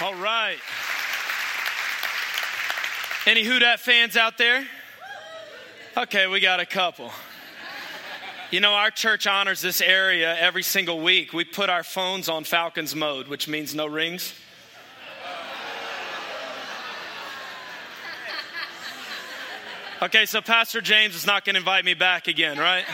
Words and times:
All 0.00 0.14
right. 0.14 0.58
Any 3.26 3.42
Who 3.42 3.58
Dat 3.58 3.80
fans 3.80 4.16
out 4.16 4.38
there? 4.38 4.64
Okay, 5.96 6.28
we 6.28 6.38
got 6.38 6.60
a 6.60 6.66
couple. 6.66 7.10
You 8.52 8.60
know, 8.60 8.74
our 8.74 8.92
church 8.92 9.26
honors 9.26 9.60
this 9.60 9.80
area 9.80 10.38
every 10.38 10.62
single 10.62 11.00
week. 11.00 11.32
We 11.32 11.44
put 11.44 11.68
our 11.68 11.82
phones 11.82 12.28
on 12.28 12.44
Falcons 12.44 12.94
mode, 12.94 13.26
which 13.26 13.48
means 13.48 13.74
no 13.74 13.86
rings. 13.86 14.32
Okay, 20.00 20.26
so 20.26 20.40
Pastor 20.40 20.80
James 20.80 21.16
is 21.16 21.26
not 21.26 21.44
going 21.44 21.54
to 21.54 21.60
invite 21.60 21.84
me 21.84 21.94
back 21.94 22.28
again, 22.28 22.56
right? 22.56 22.84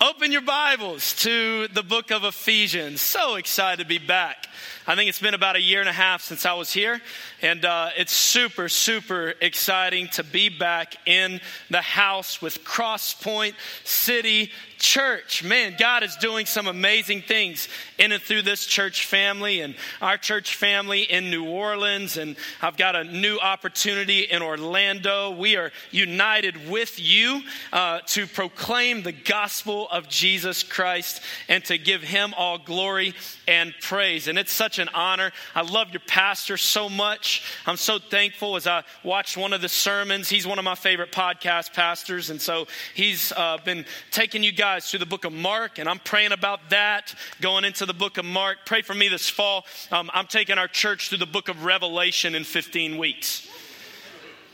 Open 0.01 0.30
your 0.30 0.43
Bibles 0.43 1.12
to 1.23 1.67
the 1.69 1.83
book 1.83 2.12
of 2.12 2.23
Ephesians. 2.23 3.01
So 3.01 3.35
excited 3.35 3.83
to 3.83 3.89
be 3.89 3.98
back. 3.98 4.48
I 4.87 4.95
think 4.95 5.09
it's 5.09 5.21
been 5.21 5.35
about 5.35 5.57
a 5.57 5.61
year 5.61 5.80
and 5.80 5.89
a 5.89 5.93
half 5.93 6.23
since 6.23 6.47
I 6.47 6.55
was 6.55 6.73
here, 6.73 7.01
and 7.43 7.65
uh, 7.65 7.91
it's 7.97 8.12
super, 8.12 8.69
super 8.69 9.35
exciting 9.41 10.09
to 10.09 10.25
be 10.25 10.49
back 10.49 10.97
in 11.07 11.41
the 11.71 11.80
house 11.80 12.41
with 12.41 12.65
Crosspoint 12.65 13.55
City 13.85 14.51
Church. 14.79 15.43
Man, 15.43 15.75
God 15.79 16.02
is 16.02 16.16
doing 16.16 16.47
some 16.47 16.69
amazing 16.69 17.23
things 17.23 17.69
in 17.99 18.13
and 18.13 18.23
through 18.23 18.43
this 18.43 18.65
church 18.65 19.07
family 19.07 19.61
and 19.61 19.75
our 20.01 20.16
church 20.16 20.55
family 20.55 21.02
in 21.02 21.30
New 21.30 21.45
Orleans, 21.45 22.16
and 22.16 22.37
I've 22.63 22.77
got 22.77 22.95
a 22.95 23.05
new 23.05 23.38
opportunity 23.38 24.21
in 24.21 24.41
Orlando. 24.41 25.33
We 25.33 25.57
are 25.57 25.73
united 25.91 26.71
with 26.71 26.99
you 27.01 27.43
uh, 27.73 28.01
to 28.07 28.27
proclaim 28.27 29.02
the 29.02 29.13
gospel 29.13 29.88
of 29.91 30.09
Jesus 30.09 30.63
Christ 30.63 31.23
and 31.49 31.65
to 31.65 31.77
give 31.77 32.02
Him 32.02 32.33
all 32.37 32.59
glory 32.59 33.15
and 33.47 33.75
praise. 33.80 34.29
And 34.29 34.38
it's 34.38 34.48
such 34.48 34.79
an 34.79 34.88
honor. 34.95 35.33
I 35.55 35.62
love 35.62 35.91
your 35.91 36.02
pastor 36.07 36.57
so 36.57 36.88
much. 36.88 37.43
I'm 37.66 37.77
so 37.77 37.99
thankful 37.99 38.57
as 38.57 38.66
I 38.66 38.85
watched 39.02 39.37
one 39.37 39.52
of 39.52 39.60
the 39.60 39.68
sermons. 39.68 40.29
He's 40.29 40.46
one 40.46 40.59
of 40.59 40.65
my 40.65 40.74
favorite 40.74 41.13
podcast 41.13 41.73
pastors. 41.73 42.30
And 42.30 42.41
so 42.41 42.66
he's 42.95 43.32
uh, 43.32 43.59
been 43.65 43.85
taking 44.10 44.43
you 44.43 44.52
guys 44.52 44.91
through 44.91 45.01
the 45.01 45.07
book 45.07 45.24
of 45.24 45.32
Mark, 45.32 45.79
and 45.79 45.88
I'm 45.88 45.99
praying 45.99 46.32
about 46.32 46.71
that 46.71 47.15
going 47.41 47.65
into 47.65 47.87
the 47.87 47.95
book 47.95 48.19
of 48.19 48.24
Mark. 48.24 48.59
Pray 48.66 48.82
for 48.82 48.95
me 48.95 49.09
this 49.09 49.29
fall. 49.29 49.65
Um, 49.91 50.10
I'm 50.13 50.26
taking 50.26 50.59
our 50.59 50.69
church 50.69 51.09
through 51.09 51.19
the 51.19 51.26
book 51.26 51.49
of 51.49 51.65
Revelation 51.65 52.35
in 52.35 52.45
15 52.45 52.99
weeks. 52.99 53.49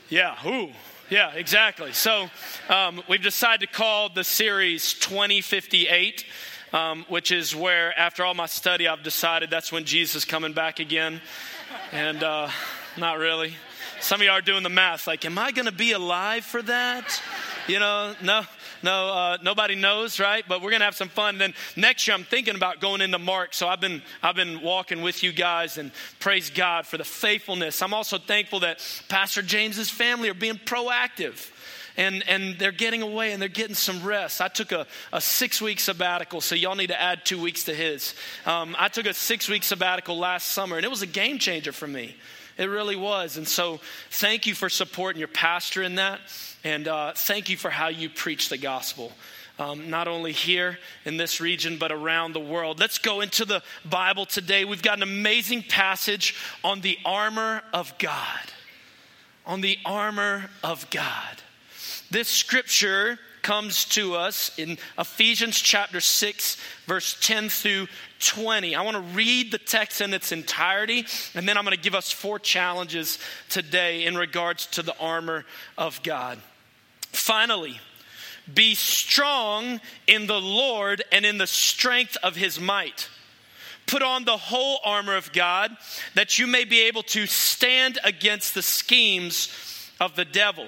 Yeah, 0.09 0.35
ooh. 0.45 0.69
Yeah, 1.09 1.33
exactly. 1.33 1.93
So 1.93 2.29
um, 2.67 3.03
we've 3.07 3.21
decided 3.21 3.67
to 3.67 3.73
call 3.73 4.09
the 4.09 4.23
series 4.23 4.95
2058 4.95 6.25
um, 6.73 7.05
which 7.09 7.31
is 7.31 7.55
where, 7.55 7.97
after 7.97 8.23
all 8.23 8.33
my 8.33 8.45
study, 8.45 8.87
I've 8.87 9.03
decided 9.03 9.49
that's 9.49 9.71
when 9.71 9.85
Jesus 9.85 10.15
is 10.15 10.25
coming 10.25 10.53
back 10.53 10.79
again. 10.79 11.21
And 11.91 12.23
uh, 12.23 12.49
not 12.97 13.17
really. 13.17 13.55
Some 14.01 14.21
of 14.21 14.25
y'all 14.25 14.35
are 14.35 14.41
doing 14.41 14.63
the 14.63 14.69
math 14.69 15.07
like, 15.07 15.25
am 15.25 15.37
I 15.37 15.51
going 15.51 15.65
to 15.65 15.71
be 15.71 15.93
alive 15.93 16.45
for 16.45 16.61
that? 16.61 17.21
You 17.67 17.79
know, 17.79 18.13
no, 18.21 18.43
no, 18.83 19.09
uh, 19.09 19.37
nobody 19.41 19.73
knows, 19.73 20.19
right? 20.19 20.43
But 20.47 20.61
we're 20.61 20.69
gonna 20.69 20.85
have 20.85 20.95
some 20.95 21.09
fun. 21.09 21.39
then 21.39 21.55
next 21.75 22.07
year, 22.07 22.15
I'm 22.15 22.23
thinking 22.23 22.55
about 22.55 22.79
going 22.79 23.01
into 23.01 23.17
Mark. 23.17 23.55
So 23.55 23.67
I've 23.67 23.81
been, 23.81 24.03
I've 24.21 24.35
been 24.35 24.61
walking 24.61 25.01
with 25.01 25.23
you 25.23 25.31
guys, 25.31 25.79
and 25.79 25.91
praise 26.19 26.51
God 26.51 26.85
for 26.85 26.99
the 26.99 27.03
faithfulness. 27.03 27.81
I'm 27.81 27.95
also 27.95 28.19
thankful 28.19 28.59
that 28.59 28.85
Pastor 29.09 29.41
James's 29.41 29.89
family 29.89 30.29
are 30.29 30.35
being 30.35 30.59
proactive 30.59 31.49
and, 31.97 32.27
and 32.27 32.57
they're 32.59 32.71
getting 32.71 33.01
away 33.01 33.31
and 33.31 33.41
they're 33.41 33.49
getting 33.49 33.75
some 33.75 34.03
rest. 34.03 34.41
I 34.41 34.47
took 34.47 34.71
a, 34.71 34.87
a 35.13 35.21
six 35.21 35.61
week 35.61 35.79
sabbatical, 35.79 36.41
so 36.41 36.55
y'all 36.55 36.75
need 36.75 36.87
to 36.87 37.01
add 37.01 37.25
two 37.25 37.41
weeks 37.41 37.63
to 37.65 37.73
his. 37.73 38.15
Um, 38.45 38.75
I 38.77 38.87
took 38.87 39.05
a 39.05 39.13
six 39.13 39.47
week 39.47 39.63
sabbatical 39.63 40.17
last 40.17 40.47
summer, 40.47 40.75
and 40.75 40.85
it 40.85 40.89
was 40.89 41.01
a 41.01 41.07
game 41.07 41.39
changer 41.39 41.71
for 41.71 41.87
me. 41.87 42.15
It 42.57 42.65
really 42.65 42.95
was. 42.95 43.37
And 43.37 43.47
so, 43.47 43.79
thank 44.11 44.47
you 44.47 44.55
for 44.55 44.69
supporting 44.69 45.19
your 45.19 45.27
pastor 45.27 45.83
in 45.83 45.95
that. 45.95 46.21
And 46.63 46.87
uh, 46.87 47.13
thank 47.13 47.49
you 47.49 47.57
for 47.57 47.69
how 47.69 47.89
you 47.89 48.09
preach 48.09 48.49
the 48.49 48.57
gospel. 48.57 49.11
Um, 49.57 49.89
not 49.89 50.07
only 50.09 50.33
here 50.33 50.79
in 51.05 51.15
this 51.15 51.39
region, 51.39 51.77
but 51.77 51.91
around 51.91 52.33
the 52.33 52.41
world. 52.41 52.79
Let's 52.79 52.97
go 52.97 53.21
into 53.21 53.45
the 53.45 53.61
Bible 53.85 54.25
today. 54.25 54.65
We've 54.65 54.81
got 54.81 54.97
an 54.97 55.03
amazing 55.03 55.63
passage 55.63 56.35
on 56.61 56.81
the 56.81 56.97
armor 57.05 57.61
of 57.71 57.97
God. 57.97 58.51
On 59.45 59.61
the 59.61 59.77
armor 59.85 60.49
of 60.63 60.89
God. 60.89 61.41
This 62.11 62.27
scripture 62.27 63.19
comes 63.41 63.85
to 63.85 64.15
us 64.15 64.51
in 64.57 64.77
Ephesians 64.97 65.59
chapter 65.59 66.01
6, 66.01 66.57
verse 66.87 67.15
10 67.21 67.49
through 67.49 67.87
20. 68.19 68.75
I 68.75 68.81
want 68.81 68.95
to 68.95 69.15
read 69.15 69.51
the 69.51 69.59
text 69.59 70.01
in 70.01 70.13
its 70.13 70.31
entirety, 70.31 71.05
and 71.35 71.47
then 71.47 71.57
I'm 71.57 71.63
going 71.63 71.75
to 71.75 71.81
give 71.81 71.93
us 71.93 72.11
four 72.11 72.39
challenges 72.39 73.19
today 73.49 74.05
in 74.05 74.17
regards 74.17 74.65
to 74.67 74.81
the 74.81 74.97
armor 74.99 75.45
of 75.77 76.01
God. 76.01 76.39
Finally, 77.11 77.79
be 78.51 78.75
strong 78.75 79.79
in 80.07 80.27
the 80.27 80.41
Lord 80.41 81.03
and 81.11 81.25
in 81.25 81.37
the 81.37 81.47
strength 81.47 82.17
of 82.23 82.35
his 82.35 82.59
might. 82.59 83.09
Put 83.87 84.01
on 84.01 84.25
the 84.25 84.37
whole 84.37 84.79
armor 84.83 85.15
of 85.15 85.31
God 85.33 85.75
that 86.15 86.39
you 86.39 86.47
may 86.47 86.63
be 86.63 86.81
able 86.81 87.03
to 87.03 87.27
stand 87.27 87.99
against 88.03 88.55
the 88.55 88.63
schemes 88.63 89.49
of 89.99 90.15
the 90.15 90.25
devil. 90.25 90.67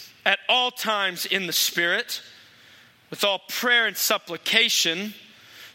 at 0.25 0.39
all 0.47 0.71
times 0.71 1.25
in 1.25 1.47
the 1.47 1.53
Spirit, 1.53 2.21
with 3.09 3.23
all 3.23 3.39
prayer 3.49 3.87
and 3.87 3.97
supplication. 3.97 5.13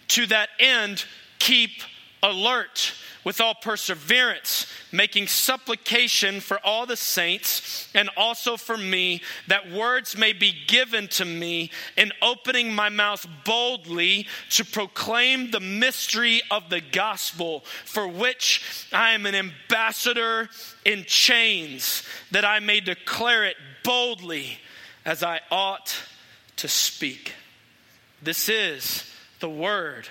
To 0.08 0.26
that 0.26 0.48
end, 0.58 1.04
keep 1.38 1.82
alert 2.22 2.92
with 3.26 3.40
all 3.40 3.56
perseverance, 3.56 4.68
making 4.92 5.26
supplication 5.26 6.38
for 6.38 6.64
all 6.64 6.86
the 6.86 6.96
saints 6.96 7.88
and 7.92 8.08
also 8.16 8.56
for 8.56 8.76
me, 8.76 9.20
that 9.48 9.68
words 9.68 10.16
may 10.16 10.32
be 10.32 10.54
given 10.68 11.08
to 11.08 11.24
me 11.24 11.68
in 11.96 12.12
opening 12.22 12.72
my 12.72 12.88
mouth 12.88 13.26
boldly 13.44 14.28
to 14.48 14.64
proclaim 14.64 15.50
the 15.50 15.58
mystery 15.58 16.40
of 16.52 16.70
the 16.70 16.80
gospel, 16.80 17.64
for 17.84 18.06
which 18.06 18.62
I 18.92 19.10
am 19.10 19.26
an 19.26 19.34
ambassador 19.34 20.48
in 20.84 21.02
chains, 21.02 22.04
that 22.30 22.44
I 22.44 22.60
may 22.60 22.78
declare 22.78 23.42
it 23.42 23.56
boldly 23.82 24.58
as 25.04 25.24
I 25.24 25.40
ought 25.50 25.96
to 26.58 26.68
speak. 26.68 27.32
This 28.22 28.48
is 28.48 29.02
the 29.40 29.50
word 29.50 30.06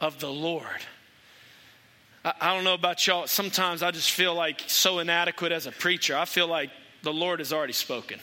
of 0.00 0.18
the 0.20 0.32
Lord. 0.32 0.80
I, 2.24 2.54
don't 2.54 2.64
know 2.64 2.74
about 2.74 3.06
y'all. 3.06 3.26
Sometimes 3.26 3.82
I 3.82 3.90
just 3.90 4.10
feel 4.10 4.34
like 4.34 4.62
so 4.66 4.98
inadequate 4.98 5.52
as 5.52 5.66
a 5.66 5.72
preacher. 5.72 6.16
I 6.16 6.24
feel 6.24 6.48
like 6.48 6.70
the 7.02 7.12
Lord 7.12 7.38
has 7.38 7.52
already 7.52 7.72
spoken. 7.72 8.18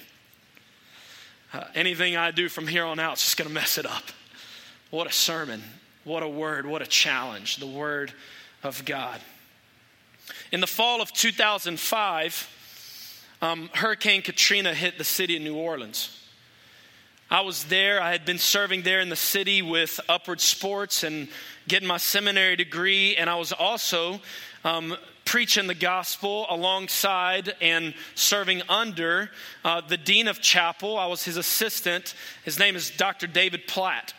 Uh, 1.53 1.63
anything 1.73 2.17
I 2.17 2.31
do 2.31 2.49
from 2.49 2.67
here 2.67 2.83
on 2.83 2.99
out 2.99 3.17
is 3.17 3.23
just 3.23 3.37
going 3.37 3.47
to 3.47 3.53
mess 3.53 3.77
it 3.77 3.85
up. 3.85 4.03
What 4.89 5.07
a 5.07 5.11
sermon. 5.11 5.63
What 6.03 6.23
a 6.23 6.27
word. 6.27 6.65
What 6.65 6.81
a 6.81 6.85
challenge. 6.85 7.57
The 7.57 7.67
word 7.67 8.13
of 8.63 8.83
God. 8.85 9.21
In 10.51 10.59
the 10.59 10.67
fall 10.67 11.01
of 11.01 11.11
2005, 11.13 12.49
um, 13.41 13.69
Hurricane 13.73 14.21
Katrina 14.21 14.73
hit 14.73 14.97
the 14.97 15.03
city 15.03 15.37
of 15.37 15.43
New 15.43 15.55
Orleans. 15.55 16.24
I 17.29 17.41
was 17.41 17.63
there. 17.65 17.99
I 17.99 18.11
had 18.11 18.23
been 18.23 18.37
serving 18.37 18.83
there 18.83 18.99
in 18.99 19.09
the 19.09 19.15
city 19.15 19.63
with 19.63 19.99
Upward 20.07 20.39
Sports 20.39 21.03
and 21.03 21.27
getting 21.67 21.87
my 21.87 21.97
seminary 21.97 22.55
degree. 22.55 23.15
And 23.15 23.31
I 23.31 23.35
was 23.35 23.51
also 23.51 24.21
um, 24.63 24.95
preaching 25.25 25.65
the 25.65 25.73
gospel 25.73 26.45
alongside 26.49 27.55
and 27.61 27.95
serving 28.13 28.61
under 28.69 29.31
uh, 29.63 29.81
the 29.81 29.97
dean 29.97 30.27
of 30.27 30.39
chapel. 30.39 30.99
I 30.99 31.07
was 31.07 31.23
his 31.23 31.35
assistant. 31.35 32.13
His 32.43 32.59
name 32.59 32.75
is 32.75 32.91
Dr. 32.91 33.25
David 33.25 33.65
Platt. 33.65 34.13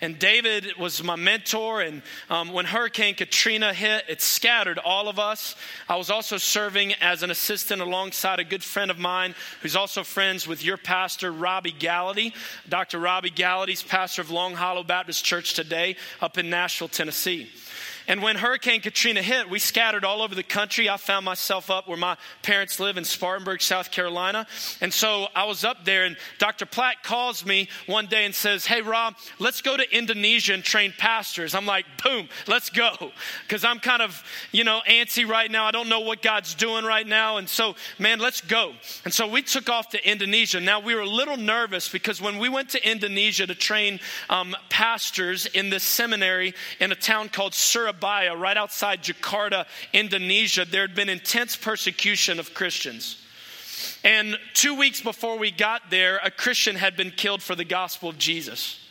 And 0.00 0.18
David 0.18 0.76
was 0.78 1.02
my 1.02 1.16
mentor. 1.16 1.80
And 1.80 2.02
um, 2.28 2.52
when 2.52 2.64
Hurricane 2.64 3.14
Katrina 3.14 3.72
hit, 3.72 4.04
it 4.08 4.20
scattered 4.20 4.78
all 4.78 5.08
of 5.08 5.18
us. 5.18 5.54
I 5.88 5.96
was 5.96 6.10
also 6.10 6.36
serving 6.36 6.94
as 6.94 7.22
an 7.22 7.30
assistant 7.30 7.80
alongside 7.80 8.40
a 8.40 8.44
good 8.44 8.62
friend 8.62 8.90
of 8.90 8.98
mine 8.98 9.34
who's 9.62 9.76
also 9.76 10.02
friends 10.02 10.46
with 10.46 10.64
your 10.64 10.76
pastor, 10.76 11.32
Robbie 11.32 11.72
Gallaty. 11.72 12.34
Dr. 12.68 12.98
Robbie 12.98 13.30
Gallaty's 13.30 13.82
pastor 13.82 14.22
of 14.22 14.30
Long 14.30 14.54
Hollow 14.54 14.82
Baptist 14.82 15.24
Church 15.24 15.54
today 15.54 15.96
up 16.20 16.38
in 16.38 16.50
Nashville, 16.50 16.88
Tennessee. 16.88 17.50
And 18.06 18.22
when 18.22 18.36
Hurricane 18.36 18.80
Katrina 18.80 19.22
hit, 19.22 19.48
we 19.48 19.58
scattered 19.58 20.04
all 20.04 20.22
over 20.22 20.34
the 20.34 20.42
country. 20.42 20.88
I 20.88 20.96
found 20.96 21.24
myself 21.24 21.70
up 21.70 21.88
where 21.88 21.96
my 21.96 22.16
parents 22.42 22.78
live 22.78 22.96
in 22.96 23.04
Spartanburg, 23.04 23.62
South 23.62 23.90
Carolina. 23.90 24.46
And 24.80 24.92
so 24.92 25.28
I 25.34 25.44
was 25.44 25.64
up 25.64 25.84
there, 25.84 26.04
and 26.04 26.16
Dr. 26.38 26.66
Platt 26.66 27.02
calls 27.02 27.46
me 27.46 27.68
one 27.86 28.06
day 28.06 28.24
and 28.24 28.34
says, 28.34 28.66
Hey, 28.66 28.82
Rob, 28.82 29.14
let's 29.38 29.62
go 29.62 29.76
to 29.76 29.96
Indonesia 29.96 30.52
and 30.52 30.62
train 30.62 30.92
pastors. 30.96 31.54
I'm 31.54 31.66
like, 31.66 31.86
Boom, 32.02 32.28
let's 32.46 32.70
go. 32.70 33.12
Because 33.42 33.64
I'm 33.64 33.78
kind 33.78 34.02
of, 34.02 34.22
you 34.52 34.64
know, 34.64 34.80
antsy 34.88 35.26
right 35.26 35.50
now. 35.50 35.64
I 35.64 35.70
don't 35.70 35.88
know 35.88 36.00
what 36.00 36.22
God's 36.22 36.54
doing 36.54 36.84
right 36.84 37.06
now. 37.06 37.38
And 37.38 37.48
so, 37.48 37.74
man, 37.98 38.18
let's 38.18 38.40
go. 38.40 38.72
And 39.04 39.14
so 39.14 39.26
we 39.26 39.42
took 39.42 39.68
off 39.68 39.90
to 39.90 40.10
Indonesia. 40.10 40.60
Now, 40.60 40.80
we 40.80 40.94
were 40.94 41.02
a 41.02 41.08
little 41.08 41.36
nervous 41.36 41.88
because 41.88 42.20
when 42.20 42.38
we 42.38 42.48
went 42.48 42.70
to 42.70 42.90
Indonesia 42.90 43.46
to 43.46 43.54
train 43.54 44.00
um, 44.28 44.54
pastors 44.68 45.46
in 45.46 45.70
this 45.70 45.82
seminary 45.82 46.54
in 46.80 46.92
a 46.92 46.94
town 46.94 47.28
called 47.28 47.54
Surabaya, 47.64 48.36
right 48.36 48.56
outside 48.56 49.02
Jakarta, 49.02 49.66
Indonesia, 49.92 50.64
there 50.64 50.82
had 50.82 50.94
been 50.94 51.08
intense 51.08 51.56
persecution 51.56 52.38
of 52.38 52.54
Christians. 52.54 53.20
And 54.04 54.38
two 54.52 54.74
weeks 54.74 55.00
before 55.00 55.38
we 55.38 55.50
got 55.50 55.90
there, 55.90 56.20
a 56.22 56.30
Christian 56.30 56.76
had 56.76 56.96
been 56.96 57.10
killed 57.10 57.42
for 57.42 57.54
the 57.54 57.64
gospel 57.64 58.08
of 58.08 58.18
Jesus. 58.18 58.83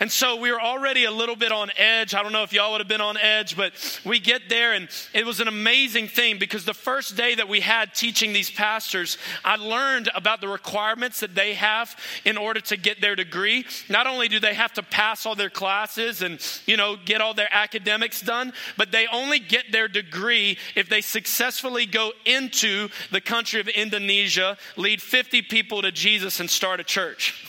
And 0.00 0.10
so 0.10 0.36
we 0.36 0.50
were 0.50 0.60
already 0.60 1.04
a 1.04 1.10
little 1.10 1.36
bit 1.36 1.52
on 1.52 1.70
edge. 1.76 2.14
I 2.14 2.22
don't 2.22 2.32
know 2.32 2.42
if 2.42 2.54
y'all 2.54 2.72
would 2.72 2.80
have 2.80 2.88
been 2.88 3.02
on 3.02 3.18
edge, 3.18 3.54
but 3.54 3.74
we 4.02 4.18
get 4.18 4.48
there 4.48 4.72
and 4.72 4.88
it 5.12 5.26
was 5.26 5.40
an 5.40 5.48
amazing 5.48 6.08
thing 6.08 6.38
because 6.38 6.64
the 6.64 6.72
first 6.72 7.18
day 7.18 7.34
that 7.34 7.50
we 7.50 7.60
had 7.60 7.94
teaching 7.94 8.32
these 8.32 8.50
pastors, 8.50 9.18
I 9.44 9.56
learned 9.56 10.08
about 10.14 10.40
the 10.40 10.48
requirements 10.48 11.20
that 11.20 11.34
they 11.34 11.52
have 11.52 11.94
in 12.24 12.38
order 12.38 12.60
to 12.60 12.78
get 12.78 13.02
their 13.02 13.14
degree. 13.14 13.66
Not 13.90 14.06
only 14.06 14.28
do 14.28 14.40
they 14.40 14.54
have 14.54 14.72
to 14.74 14.82
pass 14.82 15.26
all 15.26 15.34
their 15.34 15.50
classes 15.50 16.22
and, 16.22 16.40
you 16.64 16.78
know, 16.78 16.96
get 16.96 17.20
all 17.20 17.34
their 17.34 17.52
academics 17.52 18.22
done, 18.22 18.54
but 18.78 18.92
they 18.92 19.06
only 19.12 19.38
get 19.38 19.70
their 19.70 19.86
degree 19.86 20.56
if 20.74 20.88
they 20.88 21.02
successfully 21.02 21.84
go 21.84 22.12
into 22.24 22.88
the 23.12 23.20
country 23.20 23.60
of 23.60 23.68
Indonesia, 23.68 24.56
lead 24.78 25.02
50 25.02 25.42
people 25.42 25.82
to 25.82 25.92
Jesus 25.92 26.40
and 26.40 26.48
start 26.48 26.80
a 26.80 26.84
church. 26.84 27.46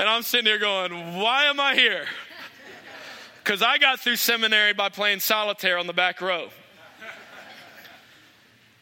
And 0.00 0.08
I'm 0.08 0.22
sitting 0.22 0.46
here 0.46 0.58
going, 0.58 0.92
why 1.20 1.44
am 1.44 1.60
I 1.60 1.74
here? 1.74 2.06
Because 3.44 3.60
I 3.60 3.76
got 3.76 4.00
through 4.00 4.16
seminary 4.16 4.72
by 4.72 4.88
playing 4.88 5.20
solitaire 5.20 5.76
on 5.76 5.86
the 5.86 5.92
back 5.92 6.22
row. 6.22 6.48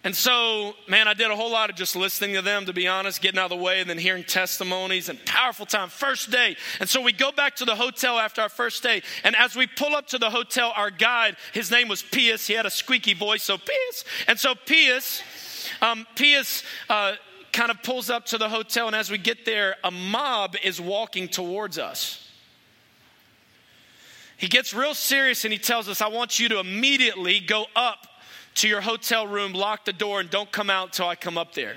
And 0.05 0.15
so, 0.15 0.75
man, 0.87 1.09
I 1.09 1.15
did 1.15 1.29
a 1.29 1.35
whole 1.35 1.51
lot 1.51 1.71
of 1.71 1.77
just 1.77 1.97
listening 1.97 2.37
to 2.37 2.43
them, 2.43 2.67
to 2.67 2.73
be 2.73 2.87
honest, 2.87 3.21
getting 3.21 3.41
out 3.41 3.51
of 3.51 3.59
the 3.59 3.65
way, 3.65 3.81
and 3.81 3.91
then 3.91 3.99
hearing 3.99 4.23
testimonies 4.23 5.09
and 5.09 5.19
powerful 5.25 5.67
time. 5.67 5.89
First 5.89 6.31
day. 6.31 6.57
And 6.79 6.89
so 6.89 7.03
we 7.03 7.13
go 7.13 7.33
back 7.33 7.57
to 7.57 7.65
the 7.65 7.75
hotel 7.75 8.17
after 8.17 8.41
our 8.41 8.49
first 8.49 8.85
day. 8.85 9.03
And 9.25 9.35
as 9.35 9.57
we 9.57 9.67
pull 9.67 9.97
up 9.97 10.07
to 10.09 10.19
the 10.19 10.31
hotel, 10.31 10.73
our 10.77 10.93
guide, 10.93 11.35
his 11.53 11.73
name 11.73 11.89
was 11.89 12.01
Pius. 12.01 12.47
He 12.47 12.55
had 12.55 12.65
a 12.65 12.71
squeaky 12.71 13.15
voice, 13.15 13.43
so 13.43 13.59
Pius. 13.59 14.05
And 14.29 14.39
so 14.39 14.55
Pius, 14.55 15.21
um, 15.83 16.07
Pius, 16.15 16.63
uh, 16.89 17.15
kind 17.53 17.71
of 17.71 17.83
pulls 17.83 18.11
up 18.11 18.27
to 18.27 18.39
the 18.39 18.49
hotel, 18.49 18.87
and 18.87 18.97
as 18.97 19.11
we 19.11 19.19
get 19.19 19.45
there, 19.45 19.77
a 19.85 19.91
mob 19.91 20.57
is 20.63 20.81
walking 20.81 21.29
towards 21.29 21.79
us. 21.79 22.25
He 24.37 24.47
gets 24.47 24.73
real 24.73 24.95
serious 24.95 25.45
and 25.45 25.53
he 25.53 25.59
tells 25.59 25.89
us, 25.89 26.01
I 26.01 26.07
want 26.07 26.39
you 26.39 26.49
to 26.51 26.61
immediately 26.61 27.41
go 27.41 27.67
up 27.75 28.07
to 28.57 28.69
your 28.69 28.81
hotel 28.81 29.27
room, 29.27 29.53
lock 29.53 29.85
the 29.85 29.93
door, 29.93 30.21
and 30.21 30.31
don't 30.31 30.51
come 30.51 30.71
out 30.71 30.89
until 30.89 31.09
I 31.09 31.17
come 31.17 31.37
up 31.37 31.55
there. 31.55 31.77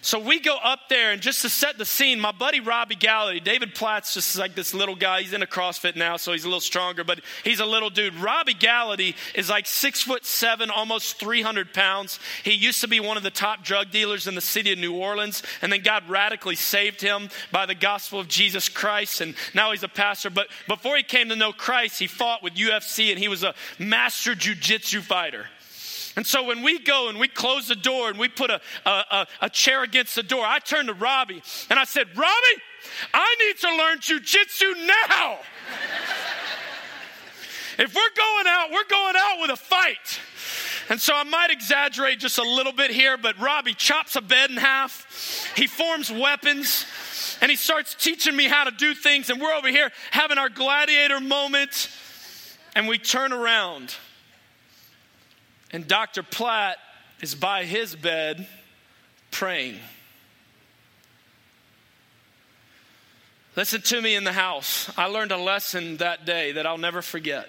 So 0.00 0.18
we 0.20 0.38
go 0.38 0.56
up 0.56 0.88
there, 0.88 1.10
and 1.10 1.20
just 1.20 1.42
to 1.42 1.48
set 1.48 1.76
the 1.76 1.84
scene, 1.84 2.20
my 2.20 2.30
buddy 2.30 2.60
Robbie 2.60 2.94
Gallaty, 2.94 3.42
David 3.42 3.74
Platt's 3.74 4.14
just 4.14 4.38
like 4.38 4.54
this 4.54 4.72
little 4.72 4.94
guy. 4.94 5.22
He's 5.22 5.32
in 5.32 5.42
a 5.42 5.46
CrossFit 5.46 5.96
now, 5.96 6.16
so 6.16 6.32
he's 6.32 6.44
a 6.44 6.48
little 6.48 6.60
stronger, 6.60 7.02
but 7.02 7.20
he's 7.42 7.58
a 7.58 7.66
little 7.66 7.90
dude. 7.90 8.14
Robbie 8.14 8.54
Gallaty 8.54 9.16
is 9.34 9.50
like 9.50 9.66
six 9.66 10.02
foot 10.02 10.24
seven, 10.24 10.70
almost 10.70 11.18
300 11.18 11.74
pounds. 11.74 12.20
He 12.44 12.52
used 12.52 12.80
to 12.82 12.88
be 12.88 13.00
one 13.00 13.16
of 13.16 13.24
the 13.24 13.30
top 13.30 13.64
drug 13.64 13.90
dealers 13.90 14.26
in 14.28 14.34
the 14.34 14.40
city 14.40 14.72
of 14.72 14.78
New 14.78 14.94
Orleans, 14.94 15.42
and 15.62 15.72
then 15.72 15.82
God 15.82 16.08
radically 16.08 16.56
saved 16.56 17.00
him 17.00 17.28
by 17.50 17.66
the 17.66 17.74
gospel 17.74 18.20
of 18.20 18.28
Jesus 18.28 18.68
Christ, 18.68 19.20
and 19.20 19.34
now 19.52 19.72
he's 19.72 19.82
a 19.82 19.88
pastor. 19.88 20.30
But 20.30 20.48
before 20.68 20.96
he 20.96 21.02
came 21.02 21.28
to 21.30 21.36
know 21.36 21.52
Christ, 21.52 21.98
he 21.98 22.06
fought 22.06 22.42
with 22.42 22.54
UFC, 22.54 23.10
and 23.10 23.18
he 23.18 23.28
was 23.28 23.42
a 23.42 23.54
master 23.78 24.34
jujitsu 24.34 25.00
fighter. 25.00 25.46
And 26.18 26.26
so 26.26 26.42
when 26.42 26.62
we 26.62 26.80
go 26.80 27.08
and 27.08 27.20
we 27.20 27.28
close 27.28 27.68
the 27.68 27.76
door 27.76 28.08
and 28.08 28.18
we 28.18 28.26
put 28.26 28.50
a, 28.50 28.60
a, 28.84 29.28
a, 29.42 29.48
chair 29.48 29.84
against 29.84 30.16
the 30.16 30.24
door, 30.24 30.44
I 30.44 30.58
turned 30.58 30.88
to 30.88 30.94
Robbie 30.94 31.40
and 31.70 31.78
I 31.78 31.84
said, 31.84 32.08
Robbie, 32.08 32.62
I 33.14 33.36
need 33.38 33.56
to 33.58 33.76
learn 33.76 33.98
jujitsu 33.98 34.84
now. 34.84 35.38
if 37.78 37.94
we're 37.94 38.14
going 38.16 38.46
out, 38.48 38.72
we're 38.72 38.88
going 38.90 39.14
out 39.16 39.42
with 39.42 39.52
a 39.52 39.56
fight. 39.56 40.18
And 40.88 41.00
so 41.00 41.14
I 41.14 41.22
might 41.22 41.52
exaggerate 41.52 42.18
just 42.18 42.38
a 42.38 42.42
little 42.42 42.72
bit 42.72 42.90
here, 42.90 43.16
but 43.16 43.38
Robbie 43.38 43.74
chops 43.74 44.16
a 44.16 44.20
bed 44.20 44.50
in 44.50 44.56
half. 44.56 45.52
He 45.54 45.68
forms 45.68 46.10
weapons 46.10 46.84
and 47.40 47.48
he 47.48 47.56
starts 47.56 47.94
teaching 47.94 48.34
me 48.34 48.46
how 48.46 48.64
to 48.64 48.72
do 48.72 48.92
things. 48.92 49.30
And 49.30 49.40
we're 49.40 49.54
over 49.54 49.68
here 49.68 49.92
having 50.10 50.36
our 50.36 50.48
gladiator 50.48 51.20
moment. 51.20 51.88
And 52.74 52.88
we 52.88 52.98
turn 52.98 53.32
around 53.32 53.94
and 55.72 55.86
Dr. 55.86 56.22
Platt 56.22 56.78
is 57.20 57.34
by 57.34 57.64
his 57.64 57.94
bed 57.94 58.46
praying. 59.30 59.78
Listen 63.56 63.82
to 63.82 64.00
me 64.00 64.14
in 64.14 64.22
the 64.22 64.32
house. 64.32 64.90
I 64.96 65.06
learned 65.06 65.32
a 65.32 65.36
lesson 65.36 65.96
that 65.96 66.24
day 66.24 66.52
that 66.52 66.64
I'll 66.64 66.78
never 66.78 67.02
forget. 67.02 67.48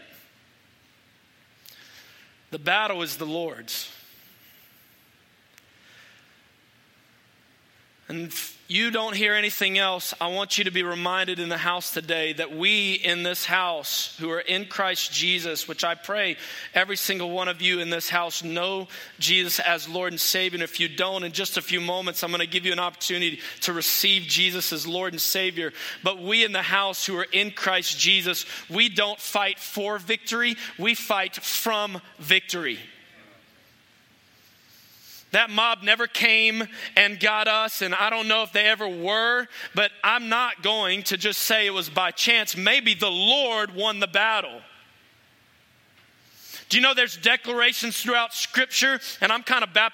The 2.51 2.59
battle 2.59 3.03
is 3.03 3.17
the 3.17 3.25
Lord's. 3.25 3.91
And 8.07 8.33
you 8.69 8.91
don't 8.91 9.15
hear 9.15 9.33
anything 9.33 9.79
else, 9.79 10.13
I 10.21 10.27
want 10.27 10.59
you 10.59 10.65
to 10.65 10.71
be 10.71 10.83
reminded 10.83 11.39
in 11.39 11.49
the 11.49 11.57
house 11.57 11.91
today 11.91 12.33
that 12.33 12.55
we 12.55 12.93
in 12.93 13.23
this 13.23 13.43
house 13.43 14.15
who 14.19 14.29
are 14.29 14.39
in 14.39 14.67
Christ 14.67 15.11
Jesus, 15.11 15.67
which 15.67 15.83
I 15.83 15.95
pray 15.95 16.37
every 16.75 16.95
single 16.95 17.31
one 17.31 17.47
of 17.47 17.63
you 17.63 17.79
in 17.79 17.89
this 17.89 18.09
house 18.09 18.43
know 18.43 18.87
Jesus 19.17 19.59
as 19.59 19.89
Lord 19.89 20.13
and 20.13 20.21
Savior. 20.21 20.57
And 20.57 20.63
if 20.63 20.79
you 20.79 20.87
don't, 20.87 21.23
in 21.23 21.31
just 21.31 21.57
a 21.57 21.63
few 21.63 21.81
moments, 21.81 22.23
I'm 22.23 22.29
going 22.29 22.41
to 22.41 22.47
give 22.47 22.63
you 22.63 22.71
an 22.71 22.79
opportunity 22.79 23.39
to 23.61 23.73
receive 23.73 24.21
Jesus 24.21 24.71
as 24.71 24.85
Lord 24.85 25.13
and 25.13 25.21
Savior. 25.21 25.73
But 26.03 26.21
we 26.21 26.45
in 26.45 26.51
the 26.51 26.61
house 26.61 27.07
who 27.07 27.17
are 27.17 27.27
in 27.31 27.49
Christ 27.49 27.97
Jesus, 27.97 28.45
we 28.69 28.87
don't 28.87 29.19
fight 29.19 29.57
for 29.57 29.97
victory, 29.97 30.55
we 30.77 30.93
fight 30.93 31.35
from 31.37 31.99
victory. 32.19 32.77
That 35.31 35.49
mob 35.49 35.83
never 35.83 36.07
came 36.07 36.67
and 36.95 37.19
got 37.19 37.47
us, 37.47 37.81
and 37.81 37.93
I 37.93 38.09
don't 38.09 38.27
know 38.27 38.43
if 38.43 38.51
they 38.51 38.65
ever 38.65 38.87
were, 38.87 39.47
but 39.75 39.91
I'm 40.03 40.27
not 40.29 40.63
going 40.63 41.03
to 41.03 41.17
just 41.17 41.41
say 41.41 41.67
it 41.67 41.73
was 41.73 41.89
by 41.89 42.11
chance. 42.11 42.57
Maybe 42.57 42.95
the 42.95 43.11
Lord 43.11 43.75
won 43.75 43.99
the 43.99 44.07
battle. 44.07 44.61
Do 46.69 46.77
you 46.77 46.83
know 46.83 46.93
there's 46.93 47.17
declarations 47.17 47.99
throughout 48.01 48.33
Scripture? 48.33 48.99
And 49.21 49.31
I'm 49.31 49.43
kind 49.43 49.63
of 49.63 49.73
Baptist 49.73 49.89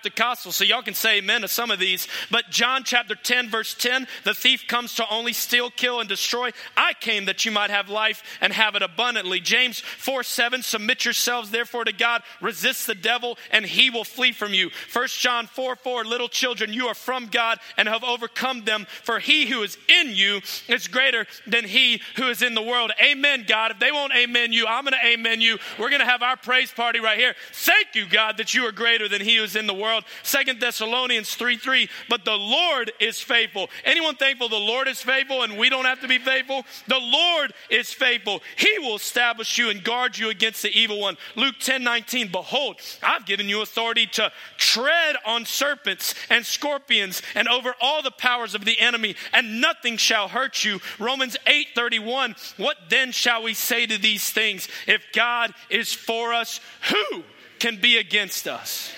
so 0.52 0.64
y'all 0.64 0.82
can 0.82 0.94
say 0.94 1.18
amen 1.18 1.42
to 1.42 1.48
some 1.48 1.72
of 1.72 1.80
these. 1.80 2.08
But 2.30 2.50
John 2.50 2.84
chapter 2.84 3.16
10, 3.16 3.50
verse 3.50 3.74
10 3.74 4.08
the 4.24 4.34
thief 4.34 4.68
comes 4.68 4.96
to 4.96 5.10
only 5.10 5.34
steal, 5.34 5.70
kill, 5.70 6.00
and 6.00 6.10
destroy. 6.10 6.52
I 6.76 6.94
came 6.94 7.26
that 7.26 7.46
you 7.46 7.52
might 7.52 7.70
have 7.70 7.90
life 7.90 8.24
and 8.42 8.54
have 8.54 8.76
it 8.76 8.82
abundantly. 8.82 9.40
James 9.40 9.80
4 9.80 10.24
7, 10.24 10.62
submit 10.62 11.06
yourselves 11.06 11.52
therefore 11.52 11.86
to 11.86 11.94
God, 11.94 12.24
resist 12.42 12.88
the 12.88 12.96
devil, 12.96 13.38
and 13.52 13.66
he 13.66 13.90
will 13.90 14.04
flee 14.04 14.32
from 14.32 14.54
you. 14.54 14.70
1 14.94 15.08
John 15.08 15.48
4 15.48 15.76
4, 15.76 16.06
little 16.06 16.30
children, 16.30 16.74
you 16.74 16.88
are 16.88 16.96
from 16.96 17.28
God 17.28 17.60
and 17.78 17.88
have 17.88 18.04
overcome 18.04 18.64
them, 18.66 18.86
for 19.04 19.20
he 19.20 19.48
who 19.48 19.64
is 19.64 19.78
in 19.88 20.10
you 20.10 20.42
is 20.68 20.88
greater 20.88 21.26
than 21.48 21.66
he 21.66 22.02
who 22.16 22.28
is 22.28 22.42
in 22.42 22.54
the 22.54 22.62
world. 22.62 22.92
Amen, 23.02 23.46
God. 23.48 23.72
If 23.72 23.80
they 23.80 23.92
won't 23.92 24.14
amen 24.14 24.54
you, 24.54 24.66
I'm 24.68 24.84
going 24.84 24.94
to 24.94 25.08
amen 25.08 25.42
you. 25.42 25.58
We're 25.80 25.90
going 25.90 26.02
to 26.02 26.06
have 26.06 26.24
our 26.24 26.38
praise 26.38 26.65
praise 26.66 26.86
party 26.86 27.00
right 27.00 27.18
here. 27.18 27.36
Thank 27.54 27.96
you, 27.96 28.08
God, 28.08 28.38
that 28.38 28.54
you 28.54 28.64
are 28.66 28.72
greater 28.72 29.08
than 29.08 29.22
he 29.22 29.38
who 29.38 29.44
is 29.44 29.56
in 29.56 29.68
the 29.68 29.74
world. 29.74 30.04
Second 30.24 30.60
Thessalonians 30.60 31.34
3 31.36 31.58
3. 31.58 31.90
But 32.10 32.26
the 32.26 32.36
Lord 32.36 32.92
is 33.00 33.20
faithful. 33.20 33.70
Anyone 33.84 34.16
thankful 34.16 34.50
the 34.50 34.56
Lord 34.56 34.88
is 34.88 35.02
faithful 35.02 35.44
and 35.44 35.58
we 35.58 35.70
don't 35.70 35.86
have 35.86 36.02
to 36.02 36.08
be 36.08 36.18
faithful? 36.18 36.64
The 36.88 37.00
Lord 37.00 37.54
is 37.70 37.92
faithful. 37.92 38.42
He 38.58 38.80
will 38.80 38.96
establish 38.96 39.58
you 39.58 39.70
and 39.70 39.84
guard 39.84 40.18
you 40.18 40.30
against 40.30 40.62
the 40.62 40.78
evil 40.78 41.00
one. 41.00 41.18
Luke 41.36 41.56
10 41.60 41.84
19. 41.84 42.32
Behold, 42.32 42.78
I've 43.04 43.26
given 43.26 43.50
you 43.50 43.62
authority 43.62 44.08
to 44.14 44.32
tread 44.58 45.16
on 45.26 45.46
serpents 45.46 46.16
and 46.30 46.46
scorpions 46.46 47.22
and 47.36 47.48
over 47.48 47.74
all 47.82 48.02
the 48.02 48.12
powers 48.12 48.56
of 48.56 48.66
the 48.66 48.80
enemy, 48.80 49.16
and 49.34 49.62
nothing 49.62 49.98
shall 49.98 50.28
hurt 50.28 50.64
you. 50.64 50.80
Romans 51.00 51.38
8 51.46 51.68
31. 51.76 52.36
What 52.58 52.78
then 52.90 53.12
shall 53.12 53.44
we 53.44 53.54
say 53.54 53.86
to 53.86 53.98
these 53.98 54.30
things? 54.32 54.68
If 54.88 55.04
God 55.14 55.54
is 55.70 55.94
for 55.94 56.34
us, 56.34 56.55
who 56.90 57.24
can 57.60 57.80
be 57.80 57.98
against 57.98 58.48
us? 58.48 58.92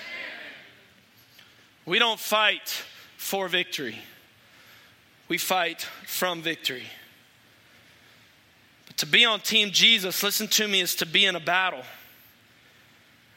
We 1.86 1.98
don't 1.98 2.20
fight 2.20 2.68
for 3.16 3.48
victory, 3.48 3.98
we 5.28 5.38
fight 5.38 5.82
from 6.06 6.42
victory. 6.42 6.84
But 8.86 8.98
to 8.98 9.06
be 9.06 9.24
on 9.24 9.40
Team 9.40 9.70
Jesus, 9.70 10.22
listen 10.22 10.48
to 10.48 10.68
me, 10.68 10.80
is 10.80 10.96
to 10.96 11.06
be 11.06 11.24
in 11.24 11.36
a 11.36 11.40
battle. 11.40 11.82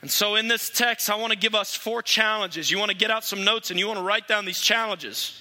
And 0.01 0.10
so 0.10 0.36
in 0.36 0.48
this 0.48 0.70
text, 0.70 1.10
I 1.10 1.16
want 1.16 1.32
to 1.32 1.38
give 1.38 1.54
us 1.54 1.75
four 1.75 2.01
challenges. 2.01 2.72
You 2.72 2.80
want 2.80 2.90
to 2.90 2.98
get 2.98 3.12
out 3.12 3.24
some 3.24 3.44
notes 3.44 3.70
and 3.70 3.80
you 3.80 3.88
want 3.88 4.00
to 4.00 4.04
write 4.04 4.28
down 4.28 4.46
these 4.46 4.60
challenges. 4.60 5.40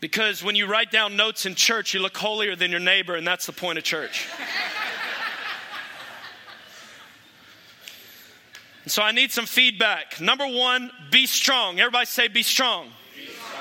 Because 0.00 0.42
when 0.42 0.54
you 0.54 0.66
write 0.66 0.90
down 0.90 1.16
notes 1.16 1.44
in 1.44 1.54
church, 1.54 1.92
you 1.92 2.00
look 2.00 2.16
holier 2.16 2.56
than 2.56 2.70
your 2.70 2.80
neighbor, 2.80 3.16
and 3.16 3.26
that's 3.26 3.46
the 3.46 3.52
point 3.52 3.78
of 3.78 3.84
church. 3.84 4.26
So 8.90 9.02
I 9.02 9.12
need 9.12 9.30
some 9.30 9.46
feedback. 9.46 10.20
Number 10.20 10.46
one, 10.46 10.90
be 11.10 11.26
strong. 11.26 11.78
Everybody 11.78 12.06
say, 12.06 12.28
be 12.28 12.42
strong. 12.42 12.88
Be 13.16 13.26
strong. 13.26 13.56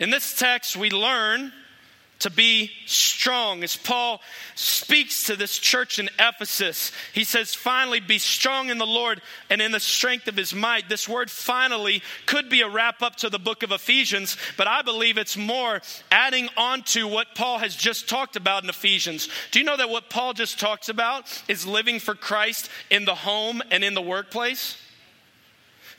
In 0.00 0.10
this 0.10 0.34
text, 0.36 0.76
we 0.76 0.90
learn 0.90 1.52
to 2.20 2.30
be 2.30 2.70
strong. 2.86 3.62
As 3.62 3.76
Paul 3.76 4.20
speaks 4.54 5.24
to 5.24 5.36
this 5.36 5.58
church 5.58 5.98
in 5.98 6.08
Ephesus, 6.18 6.92
he 7.12 7.24
says, 7.24 7.54
Finally, 7.54 8.00
be 8.00 8.18
strong 8.18 8.70
in 8.70 8.78
the 8.78 8.86
Lord 8.86 9.20
and 9.48 9.60
in 9.60 9.72
the 9.72 9.80
strength 9.80 10.28
of 10.28 10.36
his 10.36 10.54
might. 10.54 10.88
This 10.88 11.08
word 11.08 11.30
finally 11.30 12.02
could 12.26 12.48
be 12.48 12.60
a 12.60 12.68
wrap 12.68 13.02
up 13.02 13.16
to 13.16 13.30
the 13.30 13.38
book 13.38 13.62
of 13.62 13.72
Ephesians, 13.72 14.36
but 14.56 14.66
I 14.66 14.82
believe 14.82 15.18
it's 15.18 15.36
more 15.36 15.80
adding 16.10 16.48
on 16.56 16.82
to 16.82 17.08
what 17.08 17.34
Paul 17.34 17.58
has 17.58 17.74
just 17.74 18.08
talked 18.08 18.36
about 18.36 18.62
in 18.62 18.70
Ephesians. 18.70 19.28
Do 19.50 19.58
you 19.58 19.64
know 19.64 19.76
that 19.76 19.90
what 19.90 20.10
Paul 20.10 20.32
just 20.34 20.60
talks 20.60 20.88
about 20.88 21.24
is 21.48 21.66
living 21.66 21.98
for 21.98 22.14
Christ 22.14 22.70
in 22.90 23.04
the 23.04 23.14
home 23.14 23.62
and 23.70 23.82
in 23.82 23.94
the 23.94 24.02
workplace? 24.02 24.76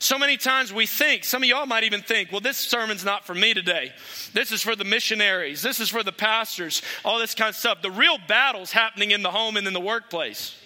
So 0.02 0.18
many 0.18 0.36
times 0.36 0.72
we 0.72 0.86
think, 0.86 1.22
some 1.22 1.44
of 1.44 1.48
y'all 1.48 1.64
might 1.64 1.84
even 1.84 2.02
think, 2.02 2.32
well, 2.32 2.40
this 2.40 2.56
sermon's 2.56 3.04
not 3.04 3.24
for 3.24 3.36
me 3.36 3.54
today. 3.54 3.92
This 4.32 4.50
is 4.50 4.60
for 4.60 4.74
the 4.74 4.84
missionaries. 4.84 5.62
This 5.62 5.78
is 5.78 5.88
for 5.88 6.02
the 6.02 6.10
pastors, 6.10 6.82
all 7.04 7.20
this 7.20 7.36
kind 7.36 7.50
of 7.50 7.54
stuff. 7.54 7.82
The 7.82 7.90
real 7.92 8.18
battle's 8.26 8.72
happening 8.72 9.12
in 9.12 9.22
the 9.22 9.30
home 9.30 9.56
and 9.56 9.64
in 9.64 9.72
the 9.72 9.80
workplace. 9.80 10.56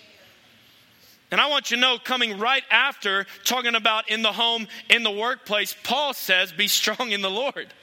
And 1.36 1.40
I 1.42 1.48
want 1.48 1.70
you 1.70 1.76
to 1.76 1.80
know, 1.82 1.98
coming 2.02 2.38
right 2.38 2.62
after 2.70 3.26
talking 3.44 3.74
about 3.74 4.08
in 4.08 4.22
the 4.22 4.32
home, 4.32 4.66
in 4.88 5.02
the 5.02 5.10
workplace, 5.10 5.76
Paul 5.84 6.14
says, 6.14 6.50
be 6.50 6.66
strong 6.66 7.10
in 7.10 7.20
the 7.20 7.28
Lord. 7.28 7.74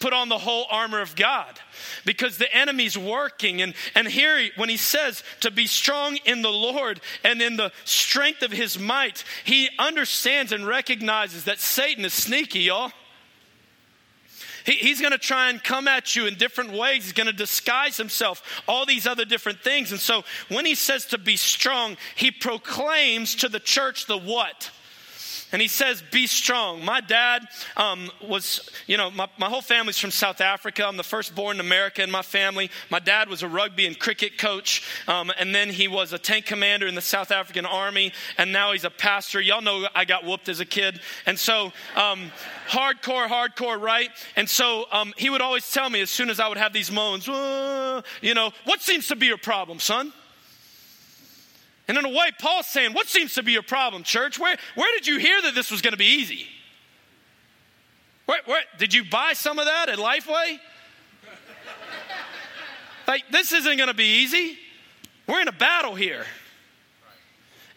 Put 0.00 0.14
on 0.14 0.30
the 0.30 0.38
whole 0.38 0.64
armor 0.70 1.02
of 1.02 1.14
God 1.14 1.60
because 2.06 2.38
the 2.38 2.50
enemy's 2.56 2.96
working. 2.96 3.60
And, 3.60 3.74
and 3.94 4.08
here, 4.08 4.48
when 4.56 4.70
he 4.70 4.78
says 4.78 5.22
to 5.40 5.50
be 5.50 5.66
strong 5.66 6.16
in 6.24 6.40
the 6.40 6.48
Lord 6.48 7.02
and 7.22 7.42
in 7.42 7.58
the 7.58 7.70
strength 7.84 8.40
of 8.40 8.50
his 8.50 8.78
might, 8.78 9.24
he 9.44 9.68
understands 9.78 10.50
and 10.50 10.66
recognizes 10.66 11.44
that 11.44 11.60
Satan 11.60 12.02
is 12.06 12.14
sneaky, 12.14 12.60
y'all. 12.60 12.92
He, 14.66 14.72
he's 14.72 15.00
going 15.00 15.12
to 15.12 15.18
try 15.18 15.48
and 15.48 15.62
come 15.62 15.88
at 15.88 16.14
you 16.14 16.26
in 16.26 16.34
different 16.34 16.72
ways. 16.72 17.04
He's 17.04 17.12
going 17.12 17.28
to 17.28 17.32
disguise 17.32 17.96
himself, 17.96 18.42
all 18.68 18.84
these 18.84 19.06
other 19.06 19.24
different 19.24 19.60
things. 19.60 19.92
And 19.92 20.00
so 20.00 20.24
when 20.48 20.66
he 20.66 20.74
says 20.74 21.06
to 21.06 21.18
be 21.18 21.36
strong, 21.36 21.96
he 22.16 22.30
proclaims 22.30 23.36
to 23.36 23.48
the 23.48 23.60
church 23.60 24.06
the 24.06 24.18
what? 24.18 24.70
And 25.52 25.62
he 25.62 25.68
says, 25.68 26.02
Be 26.10 26.26
strong. 26.26 26.84
My 26.84 27.00
dad 27.00 27.42
um, 27.76 28.10
was, 28.22 28.68
you 28.86 28.96
know, 28.96 29.10
my, 29.10 29.28
my 29.38 29.48
whole 29.48 29.62
family's 29.62 29.98
from 29.98 30.10
South 30.10 30.40
Africa. 30.40 30.84
I'm 30.86 30.96
the 30.96 31.02
firstborn 31.02 31.56
in 31.56 31.60
America 31.60 32.02
in 32.02 32.10
my 32.10 32.22
family. 32.22 32.70
My 32.90 32.98
dad 32.98 33.28
was 33.28 33.42
a 33.42 33.48
rugby 33.48 33.86
and 33.86 33.98
cricket 33.98 34.38
coach, 34.38 34.82
um, 35.06 35.32
and 35.38 35.54
then 35.54 35.70
he 35.70 35.88
was 35.88 36.12
a 36.12 36.18
tank 36.18 36.46
commander 36.46 36.86
in 36.86 36.94
the 36.94 37.00
South 37.00 37.30
African 37.30 37.66
army, 37.66 38.12
and 38.38 38.52
now 38.52 38.72
he's 38.72 38.84
a 38.84 38.90
pastor. 38.90 39.40
Y'all 39.40 39.62
know 39.62 39.86
I 39.94 40.04
got 40.04 40.24
whooped 40.24 40.48
as 40.48 40.60
a 40.60 40.66
kid. 40.66 41.00
And 41.26 41.38
so, 41.38 41.72
um, 41.94 42.32
hardcore, 42.68 43.28
hardcore, 43.28 43.80
right? 43.80 44.10
And 44.34 44.48
so 44.48 44.86
um, 44.90 45.14
he 45.16 45.30
would 45.30 45.40
always 45.40 45.70
tell 45.70 45.88
me 45.88 46.00
as 46.00 46.10
soon 46.10 46.30
as 46.30 46.40
I 46.40 46.48
would 46.48 46.58
have 46.58 46.72
these 46.72 46.90
moans, 46.90 47.26
you 47.26 48.34
know, 48.34 48.52
what 48.64 48.80
seems 48.80 49.08
to 49.08 49.16
be 49.16 49.26
your 49.26 49.38
problem, 49.38 49.78
son? 49.78 50.12
And 51.88 51.96
in 51.96 52.04
a 52.04 52.08
way, 52.08 52.30
Paul's 52.40 52.66
saying, 52.66 52.92
What 52.92 53.06
seems 53.06 53.34
to 53.34 53.42
be 53.42 53.52
your 53.52 53.62
problem, 53.62 54.02
church? 54.02 54.38
Where, 54.38 54.56
where 54.74 54.92
did 54.96 55.06
you 55.06 55.18
hear 55.18 55.40
that 55.42 55.54
this 55.54 55.70
was 55.70 55.82
going 55.82 55.92
to 55.92 55.98
be 55.98 56.06
easy? 56.06 56.46
Where, 58.26 58.40
where, 58.44 58.62
did 58.78 58.92
you 58.92 59.04
buy 59.04 59.34
some 59.34 59.58
of 59.58 59.66
that 59.66 59.88
at 59.88 59.98
Lifeway? 59.98 60.58
like, 63.08 63.22
this 63.30 63.52
isn't 63.52 63.76
going 63.76 63.88
to 63.88 63.94
be 63.94 64.22
easy. 64.22 64.58
We're 65.28 65.40
in 65.40 65.48
a 65.48 65.52
battle 65.52 65.94
here. 65.94 66.24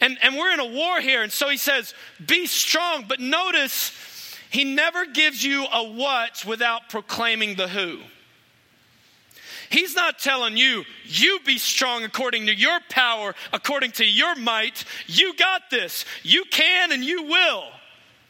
And, 0.01 0.17
and 0.23 0.37
we're 0.37 0.53
in 0.53 0.59
a 0.59 0.65
war 0.65 1.01
here. 1.01 1.21
And 1.21 1.31
so 1.31 1.49
he 1.49 1.57
says, 1.57 1.93
Be 2.25 2.47
strong. 2.47 3.05
But 3.07 3.19
notice, 3.19 4.35
he 4.49 4.63
never 4.63 5.05
gives 5.05 5.43
you 5.43 5.65
a 5.71 5.83
what 5.83 6.43
without 6.45 6.89
proclaiming 6.89 7.55
the 7.55 7.67
who. 7.67 7.99
He's 9.69 9.95
not 9.95 10.19
telling 10.19 10.57
you, 10.57 10.83
you 11.05 11.39
be 11.45 11.57
strong 11.57 12.03
according 12.03 12.47
to 12.47 12.55
your 12.55 12.79
power, 12.89 13.35
according 13.53 13.91
to 13.93 14.05
your 14.05 14.35
might. 14.35 14.83
You 15.07 15.35
got 15.35 15.69
this. 15.69 16.05
You 16.23 16.45
can 16.45 16.91
and 16.91 17.03
you 17.03 17.23
will. 17.23 17.65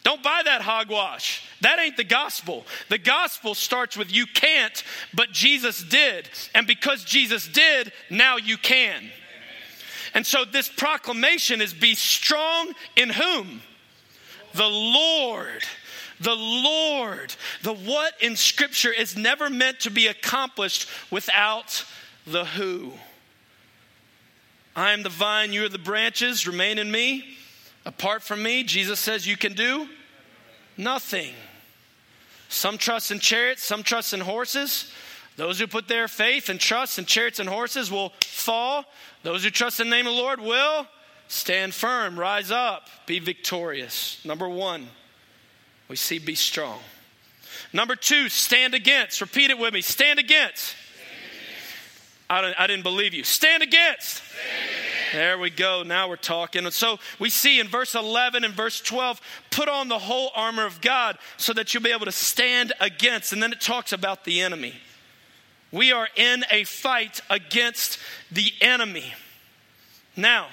Don't 0.04 0.24
buy 0.24 0.42
that 0.46 0.62
hogwash. 0.62 1.46
That 1.62 1.80
ain't 1.80 1.98
the 1.98 2.04
gospel. 2.04 2.66
The 2.90 2.98
gospel 2.98 3.54
starts 3.54 3.98
with 3.98 4.12
you 4.14 4.26
can't, 4.26 4.84
but 5.14 5.32
Jesus 5.32 5.84
did. 5.84 6.30
And 6.56 6.66
because 6.66 7.04
Jesus 7.04 7.48
did, 7.48 7.92
now 8.10 8.38
you 8.38 8.58
can. 8.58 9.10
And 10.14 10.26
so 10.26 10.46
this 10.46 10.70
proclamation 10.70 11.62
is 11.62 11.74
be 11.74 11.96
strong 11.96 12.74
in 12.96 13.10
whom? 13.10 13.62
The 14.54 14.68
Lord 14.68 15.64
the 16.20 16.36
Lord. 16.36 17.36
The 17.64 17.74
what 17.74 18.14
in 18.22 18.36
Scripture 18.36 18.92
is 18.92 19.18
never 19.18 19.50
meant 19.50 19.82
to 19.82 19.92
be 19.92 20.08
accomplished 20.08 20.90
without 21.10 21.86
the 22.26 22.46
who. 22.46 22.94
I 24.76 24.92
am 24.92 25.04
the 25.04 25.10
vine, 25.10 25.52
you 25.52 25.66
are 25.66 25.70
the 25.70 25.78
branches, 25.78 26.48
remain 26.48 26.78
in 26.78 26.92
me. 26.92 27.26
Apart 27.86 28.22
from 28.22 28.44
me, 28.44 28.64
Jesus 28.64 29.00
says 29.00 29.26
you 29.26 29.38
can 29.38 29.54
do 29.54 29.90
nothing. 30.78 31.34
Some 32.50 32.78
trust 32.78 33.12
in 33.12 33.20
chariots, 33.20 33.64
some 33.64 33.84
trust 33.84 34.14
in 34.14 34.20
horses. 34.20 34.92
Those 35.38 35.60
who 35.60 35.68
put 35.68 35.88
their 35.88 36.08
faith 36.08 36.50
and 36.50 36.60
trust 36.60 37.00
in 37.00 37.06
chariots 37.06 37.40
and 37.40 37.48
horses 37.48 37.92
will 37.92 38.14
fall. 38.22 38.86
Those 39.24 39.44
who 39.44 39.50
trust 39.50 39.80
in 39.80 39.90
the 39.90 39.96
name 39.96 40.08
of 40.08 40.14
the 40.14 40.20
Lord 40.20 40.42
will 40.42 40.88
stand 41.28 41.74
firm, 41.74 42.20
rise 42.20 42.52
up, 42.52 42.90
be 43.06 43.20
victorious. 43.20 44.24
Number 44.26 44.50
one, 44.50 44.88
we 45.90 45.96
see 45.96 46.20
be 46.20 46.36
strong. 46.36 46.80
Number 47.74 47.96
two, 47.96 48.30
stand 48.30 48.74
against. 48.74 49.20
Repeat 49.20 49.50
it 49.50 49.60
with 49.60 49.74
me. 49.74 49.82
Stand 49.82 50.20
against. 50.20 50.76
I, 52.30 52.42
don't, 52.42 52.56
I 52.60 52.68
didn't 52.68 52.84
believe 52.84 53.14
you. 53.14 53.24
Stand 53.24 53.64
against. 53.64 54.18
Stand 54.18 54.30
against. 54.38 55.14
There 55.14 55.40
we 55.40 55.50
go. 55.50 55.82
Now 55.84 56.08
we're 56.08 56.16
talking. 56.16 56.66
And 56.66 56.74
so 56.74 57.00
we 57.18 57.32
see 57.32 57.60
in 57.60 57.68
verse 57.68 57.96
11 57.96 58.44
and 58.44 58.54
verse 58.54 58.80
12, 58.80 59.20
put 59.50 59.68
on 59.68 59.88
the 59.88 59.98
whole 59.98 60.32
armor 60.36 60.66
of 60.66 60.82
God 60.82 61.18
so 61.38 61.52
that 61.54 61.74
you'll 61.74 61.84
be 61.84 61.92
able 61.92 62.06
to 62.06 62.12
stand 62.12 62.74
against. 62.80 63.34
And 63.34 63.42
then 63.42 63.52
it 63.52 63.60
talks 63.60 63.92
about 63.92 64.24
the 64.24 64.42
enemy. 64.42 64.76
We 65.72 65.92
are 65.92 66.08
in 66.16 66.46
a 66.52 66.64
fight 66.64 67.22
against 67.30 68.00
the 68.32 68.52
enemy. 68.62 69.14
Now, 70.16 70.48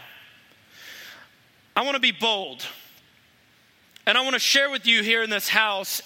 I 1.74 1.82
want 1.82 1.96
to 1.96 2.00
be 2.00 2.12
bold. 2.12 2.66
And 4.06 4.16
I 4.16 4.22
want 4.22 4.34
to 4.34 4.40
share 4.40 4.70
with 4.70 4.86
you 4.86 5.02
here 5.02 5.22
in 5.22 5.30
this 5.30 5.48
house 5.48 6.00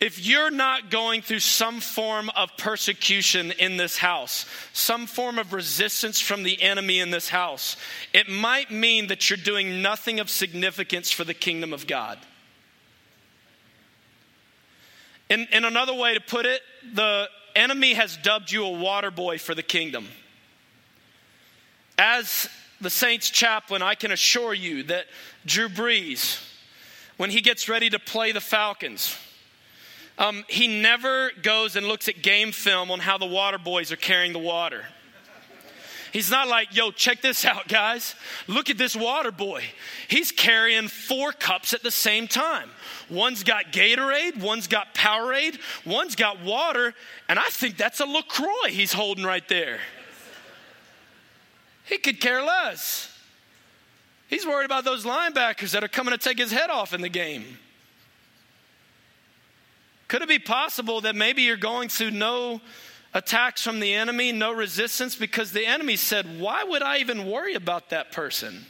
if 0.00 0.26
you're 0.26 0.50
not 0.50 0.90
going 0.90 1.22
through 1.22 1.38
some 1.38 1.80
form 1.80 2.28
of 2.36 2.50
persecution 2.58 3.52
in 3.52 3.78
this 3.78 3.96
house, 3.96 4.44
some 4.72 5.06
form 5.06 5.38
of 5.38 5.52
resistance 5.52 6.20
from 6.20 6.42
the 6.42 6.60
enemy 6.60 7.00
in 7.00 7.10
this 7.10 7.28
house, 7.28 7.76
it 8.12 8.28
might 8.28 8.70
mean 8.70 9.06
that 9.06 9.30
you're 9.30 9.36
doing 9.38 9.80
nothing 9.80 10.20
of 10.20 10.28
significance 10.28 11.10
for 11.10 11.24
the 11.24 11.32
kingdom 11.32 11.72
of 11.72 11.86
God. 11.86 12.18
In, 15.30 15.46
in 15.52 15.64
another 15.64 15.94
way 15.94 16.12
to 16.12 16.20
put 16.20 16.44
it, 16.44 16.60
the 16.92 17.28
enemy 17.56 17.94
has 17.94 18.18
dubbed 18.18 18.50
you 18.50 18.66
a 18.66 18.70
water 18.70 19.10
boy 19.10 19.38
for 19.38 19.54
the 19.54 19.62
kingdom. 19.62 20.06
As 21.96 22.48
the 22.80 22.90
Saints 22.90 23.30
chaplain, 23.30 23.80
I 23.80 23.94
can 23.94 24.10
assure 24.10 24.52
you 24.52 24.82
that 24.82 25.06
Drew 25.46 25.68
Brees, 25.68 26.42
when 27.24 27.30
he 27.30 27.40
gets 27.40 27.70
ready 27.70 27.88
to 27.88 27.98
play 27.98 28.32
the 28.32 28.40
Falcons, 28.40 29.16
um, 30.18 30.44
he 30.46 30.68
never 30.68 31.30
goes 31.42 31.74
and 31.74 31.88
looks 31.88 32.06
at 32.06 32.20
game 32.20 32.52
film 32.52 32.90
on 32.90 33.00
how 33.00 33.16
the 33.16 33.24
water 33.24 33.56
boys 33.56 33.90
are 33.90 33.96
carrying 33.96 34.34
the 34.34 34.38
water. 34.38 34.84
He's 36.12 36.30
not 36.30 36.48
like, 36.48 36.76
yo, 36.76 36.90
check 36.90 37.22
this 37.22 37.42
out, 37.46 37.66
guys. 37.66 38.14
Look 38.46 38.68
at 38.68 38.76
this 38.76 38.94
water 38.94 39.32
boy. 39.32 39.64
He's 40.06 40.32
carrying 40.32 40.88
four 40.88 41.32
cups 41.32 41.72
at 41.72 41.82
the 41.82 41.90
same 41.90 42.28
time. 42.28 42.68
One's 43.08 43.42
got 43.42 43.72
Gatorade, 43.72 44.38
one's 44.42 44.66
got 44.66 44.94
Powerade, 44.94 45.58
one's 45.86 46.16
got 46.16 46.42
water, 46.42 46.92
and 47.30 47.38
I 47.38 47.48
think 47.48 47.78
that's 47.78 48.00
a 48.00 48.04
LaCroix 48.04 48.68
he's 48.68 48.92
holding 48.92 49.24
right 49.24 49.48
there. 49.48 49.78
He 51.86 51.96
could 51.96 52.20
care 52.20 52.42
less. 52.42 53.13
He's 54.34 54.44
worried 54.44 54.64
about 54.64 54.82
those 54.82 55.04
linebackers 55.04 55.70
that 55.70 55.84
are 55.84 55.88
coming 55.88 56.10
to 56.10 56.18
take 56.18 56.38
his 56.38 56.50
head 56.50 56.68
off 56.68 56.92
in 56.92 57.02
the 57.02 57.08
game. 57.08 57.44
Could 60.08 60.22
it 60.22 60.28
be 60.28 60.40
possible 60.40 61.02
that 61.02 61.14
maybe 61.14 61.42
you're 61.42 61.56
going 61.56 61.88
through 61.88 62.10
no 62.10 62.60
attacks 63.14 63.62
from 63.62 63.78
the 63.78 63.94
enemy, 63.94 64.32
no 64.32 64.50
resistance, 64.52 65.14
because 65.14 65.52
the 65.52 65.64
enemy 65.64 65.94
said, 65.94 66.40
Why 66.40 66.64
would 66.64 66.82
I 66.82 66.98
even 66.98 67.30
worry 67.30 67.54
about 67.54 67.90
that 67.90 68.10
person? 68.10 68.66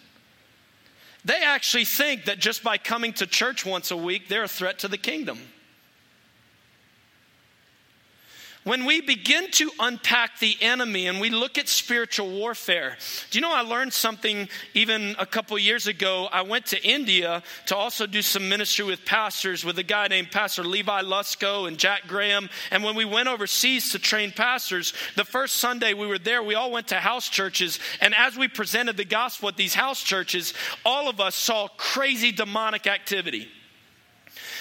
They 1.25 1.43
actually 1.43 1.87
think 1.87 2.27
that 2.27 2.39
just 2.39 2.63
by 2.63 2.77
coming 2.77 3.15
to 3.15 3.27
church 3.27 3.65
once 3.65 3.91
a 3.91 3.97
week, 3.97 4.29
they're 4.29 4.45
a 4.45 4.49
threat 4.49 4.81
to 4.81 4.89
the 4.89 4.99
kingdom. 4.99 5.39
When 8.65 8.87
we 8.87 9.03
begin 9.03 9.51
to 9.53 9.71
unpack 9.79 10.39
the 10.39 10.57
enemy 10.63 11.07
and 11.07 11.21
we 11.21 11.29
look 11.29 11.59
at 11.59 11.69
spiritual 11.69 12.31
warfare, 12.31 12.97
do 13.31 13.39
you 13.39 13.43
know 13.43 13.53
I 13.53 13.61
learned 13.61 13.93
something 13.93 14.49
even 14.73 15.15
a 15.19 15.27
couple 15.27 15.59
years 15.59 15.87
ago? 15.87 16.31
I 16.33 16.41
went 16.41 16.65
to 16.67 16.83
India 16.83 17.43
to 17.67 17.77
also 17.77 18.07
do 18.07 18.23
some 18.23 18.49
ministry 18.49 18.87
with 18.87 19.05
pastors 19.05 19.67
with 19.67 19.79
a 19.79 19.83
guy 19.83 20.09
named 20.09 20.31
Pastor 20.31 20.65
Levi 20.65 21.03
Lusko 21.03 21.69
and 21.69 21.77
Jack 21.77 22.07
Graham. 22.07 22.49
And 22.71 22.83
when 22.83 22.95
we 22.95 23.05
went 23.05 23.29
overseas 23.29 23.93
to 23.93 23.99
train 23.99 24.33
pastors, 24.33 24.95
the 25.15 25.27
first 25.27 25.57
Sunday 25.57 25.93
we 25.93 26.07
were 26.07 26.19
there, 26.19 26.43
we 26.43 26.55
all 26.55 26.73
went 26.73 26.89
to 26.89 26.95
house 26.95 27.29
churches. 27.29 27.79
And 28.01 28.15
as 28.15 28.35
we 28.35 28.49
presented 28.49 28.97
the 28.97 29.05
gospel 29.05 29.51
at 29.51 29.59
these 29.59 29.75
house 29.75 30.03
churches, 30.03 30.55
all 30.87 31.11
of 31.11 31.21
us 31.21 31.35
saw 31.35 31.69
crazy 31.77 32.33
demonic 32.33 32.87
activity. 32.87 33.51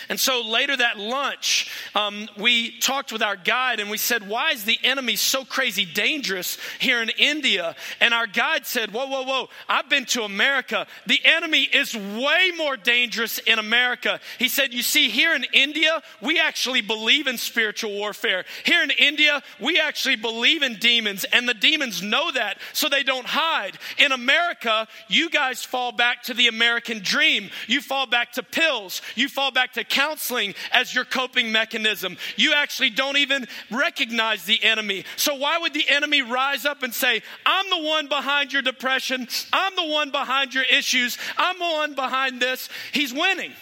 And 0.09 0.19
so 0.19 0.41
later 0.41 0.75
that 0.77 0.97
lunch, 0.97 1.71
um, 1.95 2.29
we 2.37 2.77
talked 2.79 3.11
with 3.11 3.21
our 3.21 3.35
guide 3.35 3.79
and 3.79 3.89
we 3.89 3.97
said, 3.97 4.27
Why 4.27 4.51
is 4.51 4.63
the 4.63 4.79
enemy 4.83 5.15
so 5.15 5.45
crazy 5.45 5.85
dangerous 5.85 6.57
here 6.79 7.01
in 7.01 7.09
India? 7.17 7.75
And 7.99 8.13
our 8.13 8.27
guide 8.27 8.65
said, 8.65 8.91
Whoa, 8.91 9.07
whoa, 9.07 9.23
whoa, 9.23 9.49
I've 9.67 9.89
been 9.89 10.05
to 10.05 10.23
America. 10.23 10.87
The 11.05 11.19
enemy 11.23 11.63
is 11.63 11.95
way 11.95 12.51
more 12.57 12.77
dangerous 12.77 13.39
in 13.39 13.59
America. 13.59 14.19
He 14.39 14.49
said, 14.49 14.73
You 14.73 14.81
see, 14.81 15.09
here 15.09 15.35
in 15.35 15.45
India, 15.53 16.01
we 16.21 16.39
actually 16.39 16.81
believe 16.81 17.27
in 17.27 17.37
spiritual 17.37 17.91
warfare. 17.93 18.45
Here 18.65 18.83
in 18.83 18.91
India, 18.91 19.41
we 19.59 19.79
actually 19.79 20.15
believe 20.15 20.63
in 20.63 20.75
demons, 20.75 21.23
and 21.25 21.47
the 21.47 21.53
demons 21.53 22.01
know 22.01 22.31
that, 22.31 22.57
so 22.73 22.89
they 22.89 23.03
don't 23.03 23.25
hide. 23.25 23.77
In 23.97 24.11
America, 24.11 24.87
you 25.07 25.29
guys 25.29 25.63
fall 25.63 25.91
back 25.91 26.23
to 26.23 26.33
the 26.33 26.47
American 26.47 26.99
dream. 26.99 27.49
You 27.67 27.81
fall 27.81 28.05
back 28.05 28.33
to 28.33 28.43
pills. 28.43 29.01
You 29.15 29.29
fall 29.29 29.51
back 29.51 29.73
to 29.73 29.83
counseling 29.93 30.55
as 30.71 30.93
your 30.93 31.05
coping 31.05 31.51
mechanism. 31.51 32.17
You 32.35 32.53
actually 32.53 32.89
don't 32.89 33.17
even 33.17 33.47
recognize 33.69 34.43
the 34.43 34.61
enemy. 34.63 35.05
So, 35.15 35.35
why 35.35 35.59
would 35.59 35.73
the 35.73 35.87
enemy 35.87 36.23
rise 36.23 36.65
up 36.65 36.81
and 36.81 36.93
say, 36.93 37.21
I'm 37.45 37.69
the 37.69 37.87
one 37.87 38.07
behind 38.07 38.51
your 38.51 38.63
depression, 38.63 39.27
I'm 39.53 39.75
the 39.75 39.85
one 39.85 40.09
behind 40.09 40.53
your 40.53 40.63
issues, 40.63 41.17
I'm 41.37 41.59
the 41.59 41.65
one 41.65 41.93
behind 41.93 42.41
this? 42.41 42.69
He's 42.91 43.13
winning. 43.13 43.53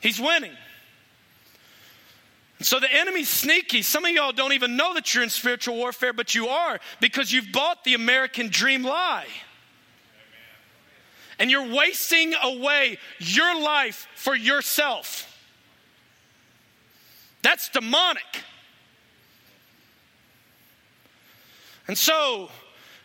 He's 0.00 0.20
winning. 0.20 0.52
So 2.60 2.80
the 2.80 2.92
enemy's 2.92 3.28
sneaky. 3.28 3.82
Some 3.82 4.04
of 4.04 4.10
y'all 4.10 4.32
don't 4.32 4.52
even 4.52 4.76
know 4.76 4.94
that 4.94 5.14
you're 5.14 5.22
in 5.22 5.30
spiritual 5.30 5.76
warfare, 5.76 6.12
but 6.12 6.34
you 6.34 6.48
are 6.48 6.80
because 7.00 7.32
you've 7.32 7.52
bought 7.52 7.84
the 7.84 7.94
American 7.94 8.48
dream 8.48 8.82
lie 8.82 9.26
and 11.38 11.50
you're 11.50 11.74
wasting 11.74 12.34
away 12.42 12.98
your 13.18 13.60
life 13.60 14.08
for 14.14 14.34
yourself. 14.34 15.30
That's 17.42 17.68
demonic. 17.68 18.22
And 21.86 21.98
so, 21.98 22.50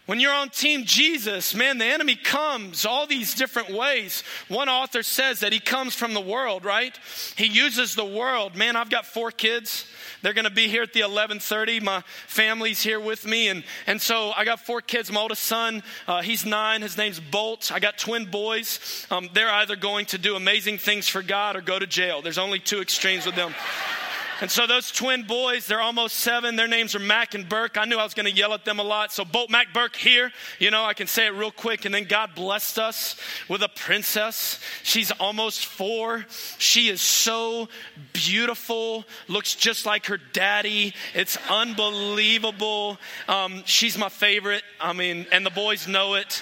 when 0.10 0.20
you're 0.20 0.34
on 0.34 0.50
Team 0.50 0.86
Jesus, 0.86 1.54
man, 1.54 1.78
the 1.78 1.86
enemy 1.86 2.16
comes 2.16 2.84
all 2.84 3.06
these 3.06 3.36
different 3.36 3.70
ways. 3.70 4.24
One 4.48 4.68
author 4.68 5.04
says 5.04 5.42
that 5.42 5.54
he 5.54 5.60
comes 5.60 5.94
from 5.94 6.16
the 6.16 6.20
world, 6.20 6.66
right? 6.66 6.98
He 7.36 7.46
uses 7.46 7.94
the 7.94 8.04
world. 8.04 8.56
Man, 8.56 8.76
I've 8.76 8.90
got 8.90 9.06
four 9.06 9.30
kids. 9.30 9.86
They're 10.24 10.34
going 10.34 10.46
to 10.46 10.50
be 10.50 10.68
here 10.68 10.82
at 10.82 10.94
the 10.94 11.02
11:30. 11.02 11.84
My 11.84 12.02
family's 12.26 12.82
here 12.82 13.00
with 13.00 13.24
me, 13.24 13.50
and 13.50 13.64
and 13.86 14.02
so 14.02 14.32
I 14.36 14.46
got 14.46 14.60
four 14.60 14.82
kids. 14.82 15.12
My 15.12 15.22
oldest 15.22 15.44
son, 15.44 15.84
uh, 16.08 16.24
he's 16.24 16.44
nine. 16.44 16.82
His 16.82 16.98
name's 16.98 17.20
Bolt. 17.20 17.72
I 17.72 17.80
got 17.80 18.00
twin 18.00 18.26
boys. 18.26 19.06
Um, 19.12 19.30
they're 19.36 19.52
either 19.52 19.76
going 19.76 20.08
to 20.08 20.18
do 20.18 20.36
amazing 20.36 20.80
things 20.80 21.08
for 21.08 21.22
God 21.22 21.56
or 21.56 21.62
go 21.62 21.78
to 21.78 21.86
jail. 21.86 22.24
There's 22.24 22.40
only 22.40 22.58
two 22.58 22.82
extremes 22.82 23.28
with 23.28 23.36
them. 23.36 23.54
And 24.42 24.50
so 24.50 24.66
those 24.66 24.92
twin 24.92 25.24
boys, 25.24 25.68
they're 25.68 25.82
almost 25.82 26.18
seven. 26.18 26.56
Their 26.56 26.68
names 26.68 26.96
are 26.96 27.00
Mac 27.00 27.34
and 27.34 27.48
Burke. 27.48 27.78
I 27.78 27.86
knew 27.86 27.98
I 27.98 28.04
was 28.04 28.14
going 28.14 28.26
to 28.26 28.32
yell 28.32 28.54
at 28.54 28.64
them 28.64 28.80
a 28.80 28.84
lot. 28.84 29.12
So 29.12 29.26
Bolt 29.26 29.50
Mac 29.50 29.74
Burke 29.74 29.98
here, 29.98 30.32
you 30.60 30.72
know, 30.72 30.86
I 30.86 30.94
can 30.94 31.08
say 31.08 31.28
it 31.28 31.32
real 31.32 31.52
quick. 31.52 31.84
And 31.84 31.94
then 31.94 32.06
God 32.06 32.36
blessed 32.36 32.80
us 32.80 33.18
with 33.50 33.62
a 33.64 33.68
princess. 33.70 34.60
She's 34.84 35.12
almost 35.12 35.66
four. 35.66 36.26
She 36.58 36.88
is 36.88 37.02
so 37.02 37.68
beautiful, 38.14 39.06
looks 39.28 39.56
just 39.56 39.86
like 39.86 40.06
her 40.06 40.20
daddy. 40.32 40.94
It's 41.14 41.38
unbelievable. 41.50 42.98
Um, 43.28 43.64
she's 43.66 43.98
my 43.98 44.10
favorite. 44.10 44.64
I 44.80 44.94
mean, 44.94 45.28
and 45.34 45.46
the 45.46 45.52
boys 45.52 45.88
know 45.88 46.14
it. 46.14 46.42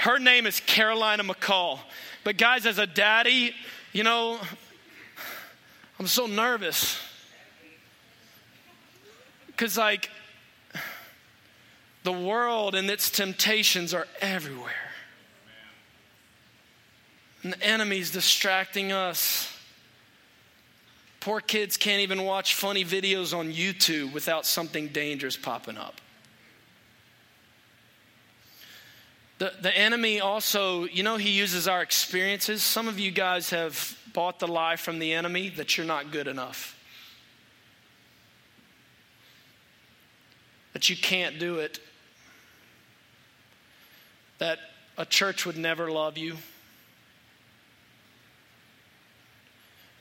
Her 0.00 0.18
name 0.18 0.46
is 0.46 0.60
Carolina 0.60 1.24
McCall. 1.24 1.78
But 2.24 2.36
guys, 2.38 2.66
as 2.66 2.78
a 2.78 2.86
daddy, 2.86 3.54
you 3.92 4.02
know, 4.02 4.38
I'm 5.98 6.06
so 6.06 6.26
nervous. 6.26 6.98
Because, 9.46 9.76
like, 9.76 10.10
the 12.02 12.12
world 12.12 12.74
and 12.74 12.90
its 12.90 13.10
temptations 13.10 13.94
are 13.94 14.08
everywhere. 14.20 14.72
And 17.42 17.52
the 17.52 17.62
enemy's 17.62 18.10
distracting 18.10 18.92
us. 18.92 19.48
Poor 21.20 21.40
kids 21.40 21.76
can't 21.76 22.00
even 22.00 22.24
watch 22.24 22.54
funny 22.54 22.84
videos 22.84 23.36
on 23.36 23.52
YouTube 23.52 24.12
without 24.12 24.44
something 24.44 24.88
dangerous 24.88 25.36
popping 25.36 25.76
up. 25.76 26.00
The, 29.38 29.52
the 29.60 29.76
enemy 29.76 30.20
also, 30.20 30.84
you 30.84 31.02
know, 31.02 31.16
he 31.16 31.30
uses 31.30 31.66
our 31.68 31.82
experiences. 31.82 32.62
Some 32.62 32.88
of 32.88 32.98
you 32.98 33.10
guys 33.10 33.50
have 33.50 33.96
bought 34.12 34.38
the 34.38 34.48
lie 34.48 34.76
from 34.76 34.98
the 34.98 35.12
enemy 35.12 35.48
that 35.50 35.76
you're 35.76 35.86
not 35.86 36.10
good 36.10 36.26
enough, 36.26 36.78
that 40.72 40.88
you 40.90 40.96
can't 40.96 41.38
do 41.38 41.58
it, 41.58 41.80
that 44.38 44.58
a 44.98 45.04
church 45.04 45.46
would 45.46 45.56
never 45.56 45.90
love 45.90 46.18
you. 46.18 46.36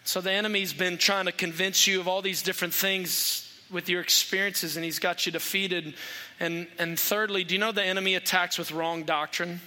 So 0.04 0.20
the 0.20 0.32
enemy's 0.32 0.74
been 0.74 0.98
trying 0.98 1.26
to 1.26 1.32
convince 1.32 1.88
you 1.88 2.00
of 2.00 2.08
all 2.08 2.22
these 2.22 2.42
different 2.42 2.74
things 2.74 3.48
with 3.72 3.88
your 3.88 4.02
experiences, 4.02 4.76
and 4.76 4.84
he's 4.84 5.00
got 5.00 5.26
you 5.26 5.32
defeated. 5.32 5.94
And, 6.40 6.68
and 6.78 7.00
thirdly, 7.00 7.44
do 7.44 7.54
you 7.54 7.60
know 7.60 7.72
the 7.72 7.84
enemy 7.84 8.16
attacks 8.16 8.58
with 8.58 8.72
wrong 8.72 9.04
doctrine? 9.04 9.62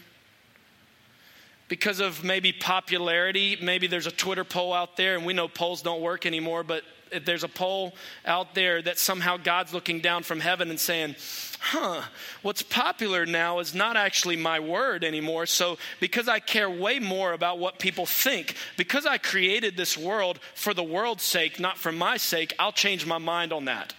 Because 1.69 2.01
of 2.01 2.25
maybe 2.25 2.53
popularity. 2.53 3.57
Maybe 3.61 3.87
there's 3.87 4.07
a 4.07 4.13
Twitter 4.13 4.45
poll 4.45 4.73
out 4.73 4.97
there, 4.97 5.17
and 5.17 5.25
we 5.25 5.33
know 5.33 5.49
polls 5.49 5.83
don't 5.83 6.01
work 6.01 6.27
anymore, 6.27 6.63
but 6.63 6.85
if 7.11 7.25
there's 7.25 7.45
a 7.45 7.49
poll 7.49 7.95
out 8.27 8.55
there 8.55 8.83
that 8.83 8.99
somehow 8.99 9.37
God's 9.37 9.73
looking 9.73 10.01
down 10.01 10.23
from 10.25 10.41
heaven 10.41 10.71
and 10.71 10.81
saying, 10.81 11.15
huh, 11.61 12.03
what's 12.43 12.63
popular 12.63 13.25
now 13.25 13.61
is 13.61 13.75
not 13.75 13.97
actually 13.97 14.37
my 14.37 14.61
word 14.61 15.05
anymore. 15.05 15.47
So, 15.47 15.79
because 16.01 16.29
I 16.29 16.41
care 16.41 16.69
way 16.69 16.99
more 16.99 17.33
about 17.33 17.59
what 17.59 17.79
people 17.79 18.05
think, 18.05 18.57
because 18.77 19.07
I 19.07 19.19
created 19.19 19.77
this 19.77 19.97
world 19.97 20.41
for 20.55 20.75
the 20.75 20.83
world's 20.83 21.23
sake, 21.23 21.61
not 21.61 21.79
for 21.79 21.93
my 21.93 22.17
sake, 22.17 22.53
I'll 22.59 22.73
change 22.73 23.07
my 23.07 23.19
mind 23.19 23.53
on 23.53 23.67
that. 23.67 23.95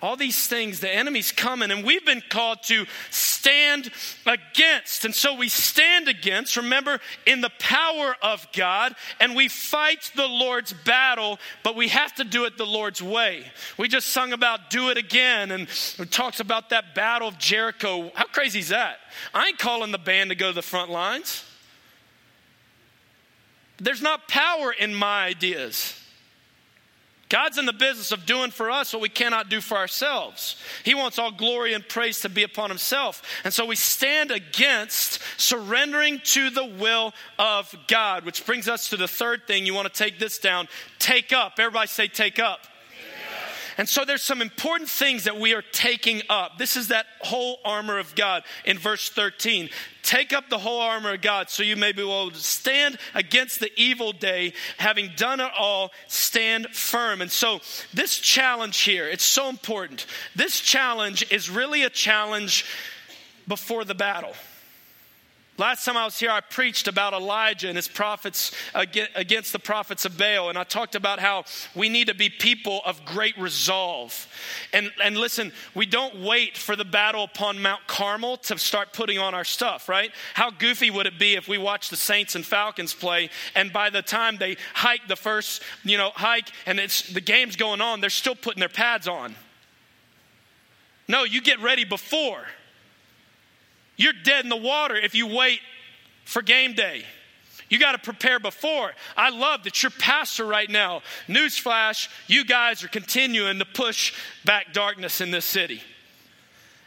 All 0.00 0.14
these 0.14 0.46
things, 0.46 0.78
the 0.78 0.94
enemy's 0.94 1.32
coming, 1.32 1.72
and 1.72 1.84
we've 1.84 2.06
been 2.06 2.22
called 2.28 2.62
to 2.64 2.86
stand 3.10 3.90
against. 4.26 5.04
And 5.04 5.12
so 5.12 5.34
we 5.34 5.48
stand 5.48 6.06
against, 6.06 6.56
remember, 6.56 7.00
in 7.26 7.40
the 7.40 7.50
power 7.58 8.14
of 8.22 8.46
God, 8.52 8.94
and 9.18 9.34
we 9.34 9.48
fight 9.48 10.12
the 10.14 10.28
Lord's 10.28 10.72
battle, 10.72 11.40
but 11.64 11.74
we 11.74 11.88
have 11.88 12.14
to 12.14 12.24
do 12.24 12.44
it 12.44 12.56
the 12.56 12.64
Lord's 12.64 13.02
way. 13.02 13.44
We 13.76 13.88
just 13.88 14.10
sung 14.10 14.32
about 14.32 14.70
do 14.70 14.90
it 14.90 14.98
again, 14.98 15.50
and 15.50 15.66
it 15.98 16.10
talks 16.12 16.38
about 16.38 16.70
that 16.70 16.94
battle 16.94 17.26
of 17.26 17.38
Jericho. 17.38 18.12
How 18.14 18.26
crazy 18.26 18.60
is 18.60 18.68
that? 18.68 18.98
I 19.34 19.48
ain't 19.48 19.58
calling 19.58 19.90
the 19.90 19.98
band 19.98 20.30
to 20.30 20.36
go 20.36 20.50
to 20.50 20.54
the 20.54 20.62
front 20.62 20.90
lines. 20.90 21.44
There's 23.78 24.02
not 24.02 24.28
power 24.28 24.70
in 24.72 24.94
my 24.94 25.24
ideas. 25.24 25.97
God's 27.28 27.58
in 27.58 27.66
the 27.66 27.72
business 27.72 28.10
of 28.10 28.24
doing 28.24 28.50
for 28.50 28.70
us 28.70 28.92
what 28.92 29.02
we 29.02 29.08
cannot 29.08 29.50
do 29.50 29.60
for 29.60 29.76
ourselves. 29.76 30.56
He 30.84 30.94
wants 30.94 31.18
all 31.18 31.30
glory 31.30 31.74
and 31.74 31.86
praise 31.86 32.20
to 32.22 32.28
be 32.28 32.42
upon 32.42 32.70
Himself. 32.70 33.22
And 33.44 33.52
so 33.52 33.66
we 33.66 33.76
stand 33.76 34.30
against 34.30 35.20
surrendering 35.36 36.20
to 36.24 36.50
the 36.50 36.64
will 36.64 37.12
of 37.38 37.74
God, 37.86 38.24
which 38.24 38.46
brings 38.46 38.68
us 38.68 38.88
to 38.88 38.96
the 38.96 39.08
third 39.08 39.46
thing. 39.46 39.66
You 39.66 39.74
want 39.74 39.92
to 39.92 40.04
take 40.04 40.18
this 40.18 40.38
down 40.38 40.68
take 40.98 41.32
up. 41.32 41.54
Everybody 41.58 41.86
say, 41.88 42.08
take 42.08 42.38
up. 42.38 42.60
And 43.78 43.88
so 43.88 44.04
there's 44.04 44.22
some 44.22 44.42
important 44.42 44.90
things 44.90 45.24
that 45.24 45.38
we 45.38 45.54
are 45.54 45.62
taking 45.62 46.22
up. 46.28 46.58
This 46.58 46.76
is 46.76 46.88
that 46.88 47.06
whole 47.20 47.60
armor 47.64 47.98
of 47.98 48.16
God 48.16 48.42
in 48.64 48.76
verse 48.76 49.08
13. 49.08 49.70
Take 50.02 50.32
up 50.32 50.50
the 50.50 50.58
whole 50.58 50.80
armor 50.80 51.14
of 51.14 51.22
God 51.22 51.48
so 51.48 51.62
you 51.62 51.76
may 51.76 51.92
be 51.92 52.02
able 52.02 52.32
to 52.32 52.38
stand 52.38 52.98
against 53.14 53.60
the 53.60 53.70
evil 53.76 54.10
day, 54.12 54.52
having 54.78 55.12
done 55.16 55.38
it 55.38 55.52
all, 55.56 55.92
stand 56.08 56.66
firm. 56.72 57.22
And 57.22 57.30
so 57.30 57.60
this 57.94 58.18
challenge 58.18 58.80
here, 58.80 59.08
it's 59.08 59.24
so 59.24 59.48
important. 59.48 60.06
This 60.34 60.58
challenge 60.58 61.30
is 61.30 61.48
really 61.48 61.84
a 61.84 61.90
challenge 61.90 62.64
before 63.46 63.84
the 63.84 63.94
battle. 63.94 64.34
Last 65.58 65.84
time 65.84 65.96
I 65.96 66.04
was 66.04 66.16
here, 66.16 66.30
I 66.30 66.40
preached 66.40 66.86
about 66.86 67.14
Elijah 67.14 67.66
and 67.66 67.74
his 67.74 67.88
prophets 67.88 68.52
against 68.76 69.52
the 69.52 69.58
prophets 69.58 70.04
of 70.04 70.16
Baal. 70.16 70.50
And 70.50 70.56
I 70.56 70.62
talked 70.62 70.94
about 70.94 71.18
how 71.18 71.46
we 71.74 71.88
need 71.88 72.06
to 72.06 72.14
be 72.14 72.30
people 72.30 72.80
of 72.86 73.04
great 73.04 73.36
resolve. 73.36 74.28
And, 74.72 74.92
and 75.02 75.16
listen, 75.16 75.52
we 75.74 75.84
don't 75.84 76.22
wait 76.22 76.56
for 76.56 76.76
the 76.76 76.84
battle 76.84 77.24
upon 77.24 77.60
Mount 77.60 77.84
Carmel 77.88 78.36
to 78.36 78.56
start 78.56 78.92
putting 78.92 79.18
on 79.18 79.34
our 79.34 79.42
stuff, 79.42 79.88
right? 79.88 80.12
How 80.34 80.52
goofy 80.52 80.92
would 80.92 81.06
it 81.06 81.18
be 81.18 81.34
if 81.34 81.48
we 81.48 81.58
watched 81.58 81.90
the 81.90 81.96
Saints 81.96 82.36
and 82.36 82.46
Falcons 82.46 82.94
play 82.94 83.28
and 83.56 83.72
by 83.72 83.90
the 83.90 84.00
time 84.00 84.36
they 84.36 84.56
hike 84.74 85.08
the 85.08 85.16
first, 85.16 85.64
you 85.82 85.98
know, 85.98 86.12
hike 86.14 86.52
and 86.66 86.78
it's 86.78 87.02
the 87.08 87.20
game's 87.20 87.56
going 87.56 87.80
on, 87.80 88.00
they're 88.00 88.10
still 88.10 88.36
putting 88.36 88.60
their 88.60 88.68
pads 88.68 89.08
on. 89.08 89.34
No, 91.08 91.24
you 91.24 91.40
get 91.40 91.60
ready 91.60 91.84
before. 91.84 92.46
You're 93.98 94.14
dead 94.14 94.44
in 94.44 94.48
the 94.48 94.56
water 94.56 94.96
if 94.96 95.14
you 95.14 95.26
wait 95.26 95.60
for 96.24 96.40
game 96.40 96.72
day. 96.72 97.04
You 97.68 97.78
got 97.78 97.92
to 97.92 97.98
prepare 97.98 98.40
before. 98.40 98.92
I 99.16 99.28
love 99.28 99.64
that 99.64 99.82
you're 99.82 99.90
pastor 99.90 100.46
right 100.46 100.70
now, 100.70 101.02
newsflash, 101.26 102.08
you 102.26 102.44
guys 102.44 102.82
are 102.82 102.88
continuing 102.88 103.58
to 103.58 103.66
push 103.66 104.14
back 104.46 104.72
darkness 104.72 105.20
in 105.20 105.30
this 105.30 105.44
city. 105.44 105.82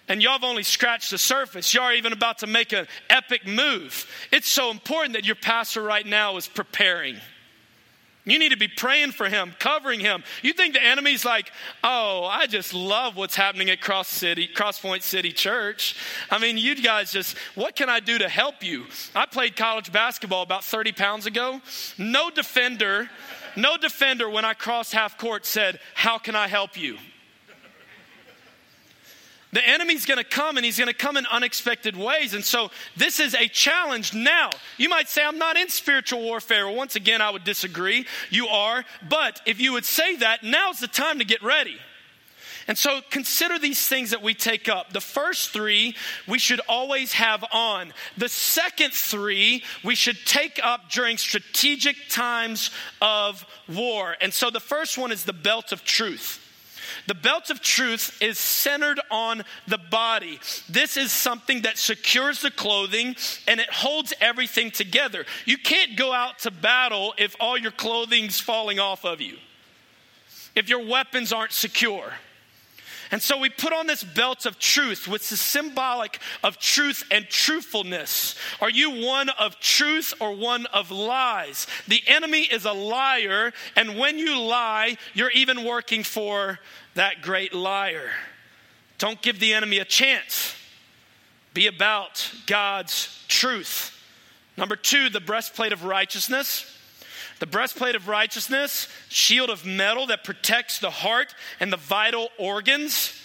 And 0.07 0.21
y'all 0.21 0.33
have 0.33 0.43
only 0.43 0.63
scratched 0.63 1.11
the 1.11 1.17
surface. 1.17 1.73
Y'all 1.73 1.83
are 1.83 1.93
even 1.93 2.13
about 2.13 2.39
to 2.39 2.47
make 2.47 2.73
an 2.73 2.87
epic 3.09 3.45
move. 3.45 4.07
It's 4.31 4.47
so 4.47 4.71
important 4.71 5.13
that 5.13 5.25
your 5.25 5.35
pastor 5.35 5.81
right 5.81 6.05
now 6.05 6.37
is 6.37 6.47
preparing. 6.47 7.17
You 8.23 8.37
need 8.37 8.49
to 8.49 8.57
be 8.57 8.67
praying 8.67 9.11
for 9.13 9.27
him, 9.27 9.53
covering 9.57 9.99
him. 9.99 10.23
You 10.43 10.53
think 10.53 10.73
the 10.73 10.83
enemy's 10.83 11.25
like, 11.25 11.51
oh, 11.83 12.23
I 12.25 12.45
just 12.45 12.73
love 12.73 13.15
what's 13.15 13.35
happening 13.35 13.71
at 13.71 13.81
Cross 13.81 14.09
City, 14.09 14.47
Crosspoint 14.47 15.01
City 15.01 15.31
Church. 15.31 15.95
I 16.29 16.37
mean, 16.37 16.57
you 16.57 16.75
guys 16.75 17.11
just, 17.11 17.35
what 17.55 17.75
can 17.75 17.89
I 17.89 17.99
do 17.99 18.19
to 18.19 18.29
help 18.29 18.63
you? 18.63 18.85
I 19.15 19.25
played 19.25 19.55
college 19.55 19.91
basketball 19.91 20.43
about 20.43 20.63
30 20.63 20.91
pounds 20.91 21.25
ago. 21.25 21.61
No 21.97 22.29
defender, 22.29 23.09
no 23.55 23.75
defender 23.77 24.29
when 24.29 24.45
I 24.45 24.53
crossed 24.53 24.93
half 24.93 25.17
court 25.17 25.45
said, 25.45 25.79
How 25.95 26.19
can 26.19 26.35
I 26.35 26.47
help 26.47 26.77
you? 26.77 26.97
The 29.53 29.67
enemy's 29.67 30.05
gonna 30.05 30.23
come 30.23 30.57
and 30.57 30.65
he's 30.65 30.79
gonna 30.79 30.93
come 30.93 31.17
in 31.17 31.25
unexpected 31.25 31.95
ways. 31.95 32.33
And 32.33 32.43
so 32.43 32.71
this 32.95 33.19
is 33.19 33.35
a 33.35 33.47
challenge 33.47 34.13
now. 34.13 34.49
You 34.77 34.89
might 34.89 35.09
say, 35.09 35.23
I'm 35.23 35.37
not 35.37 35.57
in 35.57 35.69
spiritual 35.69 36.21
warfare. 36.21 36.69
Once 36.69 36.95
again, 36.95 37.21
I 37.21 37.29
would 37.29 37.43
disagree. 37.43 38.05
You 38.29 38.47
are. 38.47 38.85
But 39.09 39.41
if 39.45 39.59
you 39.59 39.73
would 39.73 39.85
say 39.85 40.15
that, 40.17 40.43
now's 40.43 40.79
the 40.79 40.87
time 40.87 41.19
to 41.19 41.25
get 41.25 41.43
ready. 41.43 41.77
And 42.67 42.77
so 42.77 43.01
consider 43.09 43.59
these 43.59 43.87
things 43.87 44.11
that 44.11 44.21
we 44.21 44.33
take 44.33 44.69
up. 44.69 44.93
The 44.93 45.01
first 45.01 45.49
three 45.49 45.95
we 46.27 46.39
should 46.39 46.61
always 46.69 47.13
have 47.13 47.43
on. 47.51 47.91
The 48.17 48.29
second 48.29 48.93
three 48.93 49.63
we 49.83 49.95
should 49.95 50.17
take 50.25 50.59
up 50.63 50.89
during 50.89 51.17
strategic 51.17 51.97
times 52.09 52.71
of 53.01 53.45
war. 53.67 54.15
And 54.21 54.33
so 54.33 54.49
the 54.49 54.59
first 54.59 54.97
one 54.97 55.11
is 55.11 55.25
the 55.25 55.33
belt 55.33 55.71
of 55.71 55.83
truth. 55.83 56.40
The 57.07 57.15
belt 57.15 57.49
of 57.49 57.61
truth 57.61 58.21
is 58.21 58.37
centered 58.37 58.99
on 59.09 59.43
the 59.67 59.77
body. 59.77 60.39
This 60.69 60.97
is 60.97 61.11
something 61.11 61.61
that 61.63 61.77
secures 61.77 62.41
the 62.41 62.51
clothing 62.51 63.15
and 63.47 63.59
it 63.59 63.69
holds 63.69 64.13
everything 64.21 64.71
together. 64.71 65.25
You 65.45 65.57
can't 65.57 65.95
go 65.95 66.13
out 66.13 66.39
to 66.39 66.51
battle 66.51 67.13
if 67.17 67.35
all 67.39 67.57
your 67.57 67.71
clothing's 67.71 68.39
falling 68.39 68.79
off 68.79 69.05
of 69.05 69.21
you, 69.21 69.37
if 70.55 70.69
your 70.69 70.85
weapons 70.85 71.33
aren't 71.33 71.53
secure. 71.53 72.13
And 73.11 73.21
so 73.21 73.37
we 73.37 73.49
put 73.49 73.73
on 73.73 73.87
this 73.87 74.03
belt 74.03 74.45
of 74.45 74.57
truth, 74.57 75.05
which 75.05 75.29
is 75.33 75.41
symbolic 75.41 76.19
of 76.43 76.57
truth 76.57 77.03
and 77.11 77.27
truthfulness. 77.27 78.35
Are 78.61 78.69
you 78.69 79.05
one 79.05 79.27
of 79.29 79.59
truth 79.59 80.13
or 80.21 80.33
one 80.33 80.65
of 80.67 80.91
lies? 80.91 81.67
The 81.89 82.01
enemy 82.07 82.43
is 82.43 82.63
a 82.63 82.71
liar, 82.71 83.51
and 83.75 83.99
when 83.99 84.17
you 84.17 84.39
lie, 84.39 84.97
you're 85.13 85.31
even 85.31 85.65
working 85.65 86.03
for 86.03 86.59
that 86.95 87.21
great 87.21 87.53
liar. 87.53 88.11
Don't 88.97 89.21
give 89.21 89.39
the 89.39 89.53
enemy 89.53 89.79
a 89.79 89.85
chance. 89.85 90.55
Be 91.53 91.67
about 91.67 92.31
God's 92.47 93.23
truth. 93.27 93.97
Number 94.55 94.77
two, 94.77 95.09
the 95.09 95.19
breastplate 95.19 95.73
of 95.73 95.83
righteousness. 95.83 96.77
The 97.39 97.47
breastplate 97.47 97.95
of 97.95 98.07
righteousness, 98.07 98.87
shield 99.09 99.49
of 99.49 99.65
metal 99.65 100.07
that 100.07 100.23
protects 100.23 100.79
the 100.79 100.89
heart 100.89 101.33
and 101.59 101.71
the 101.71 101.77
vital 101.77 102.29
organs. 102.37 103.17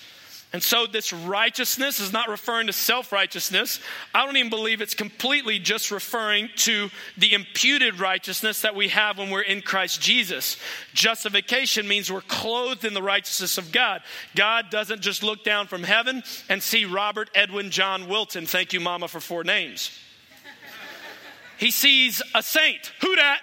And 0.53 0.62
so, 0.62 0.87
this 0.87 1.12
righteousness 1.12 1.99
is 2.01 2.12
not 2.12 2.29
referring 2.29 2.69
to 2.69 2.73
self 2.73 3.12
righteousness. 3.12 3.81
I 4.14 4.25
don't 4.25 4.37
even 4.37 4.49
believe 4.49 4.81
it's 4.81 4.95
completely 4.95 5.59
just 5.59 5.90
referring 5.90 6.49
to 6.57 6.88
the 7.19 7.35
imputed 7.35 7.99
righteousness 7.99 8.62
that 8.62 8.75
we 8.75 8.88
have 8.88 9.19
when 9.19 9.29
we're 9.29 9.42
in 9.42 9.61
Christ 9.61 10.01
Jesus. 10.01 10.57
Justification 10.95 11.87
means 11.87 12.11
we're 12.11 12.23
clothed 12.23 12.85
in 12.85 12.95
the 12.95 13.03
righteousness 13.03 13.59
of 13.59 13.73
God. 13.73 14.03
God 14.35 14.71
doesn't 14.71 15.03
just 15.03 15.25
look 15.25 15.42
down 15.42 15.66
from 15.66 15.83
heaven 15.83 16.23
and 16.49 16.62
see 16.62 16.85
Robert 16.85 17.29
Edwin 17.35 17.71
John 17.71 18.09
Wilton. 18.09 18.47
Thank 18.47 18.73
you, 18.73 18.81
Mama, 18.81 19.09
for 19.09 19.21
four 19.21 19.42
names. 19.42 19.90
He 21.59 21.71
sees 21.71 22.23
a 22.35 22.42
saint. 22.42 22.92
Who 23.01 23.16
dat? 23.16 23.40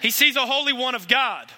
He 0.00 0.10
sees 0.10 0.36
a 0.36 0.46
holy 0.46 0.72
one 0.72 0.94
of 0.94 1.08
God. 1.08 1.50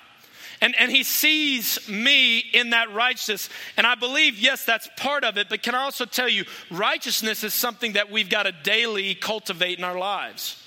And, 0.61 0.77
and 0.79 0.93
he 0.93 1.03
sees 1.03 1.89
me 1.89 2.39
in 2.39 2.71
that 2.71 2.95
righteousness. 2.95 3.49
And 3.77 3.85
I 3.85 3.97
believe, 3.97 4.39
yes, 4.39 4.65
that's 4.65 4.89
part 4.97 5.25
of 5.25 5.37
it. 5.37 5.49
But 5.49 5.63
can 5.63 5.75
I 5.75 5.83
also 5.83 6.05
tell 6.05 6.29
you, 6.29 6.45
righteousness 6.71 7.43
is 7.43 7.53
something 7.53 7.95
that 7.95 8.13
we've 8.13 8.31
got 8.31 8.45
to 8.45 8.53
daily 8.53 9.17
cultivate 9.17 9.79
in 9.79 9.85
our 9.85 9.99
lives. 9.99 10.63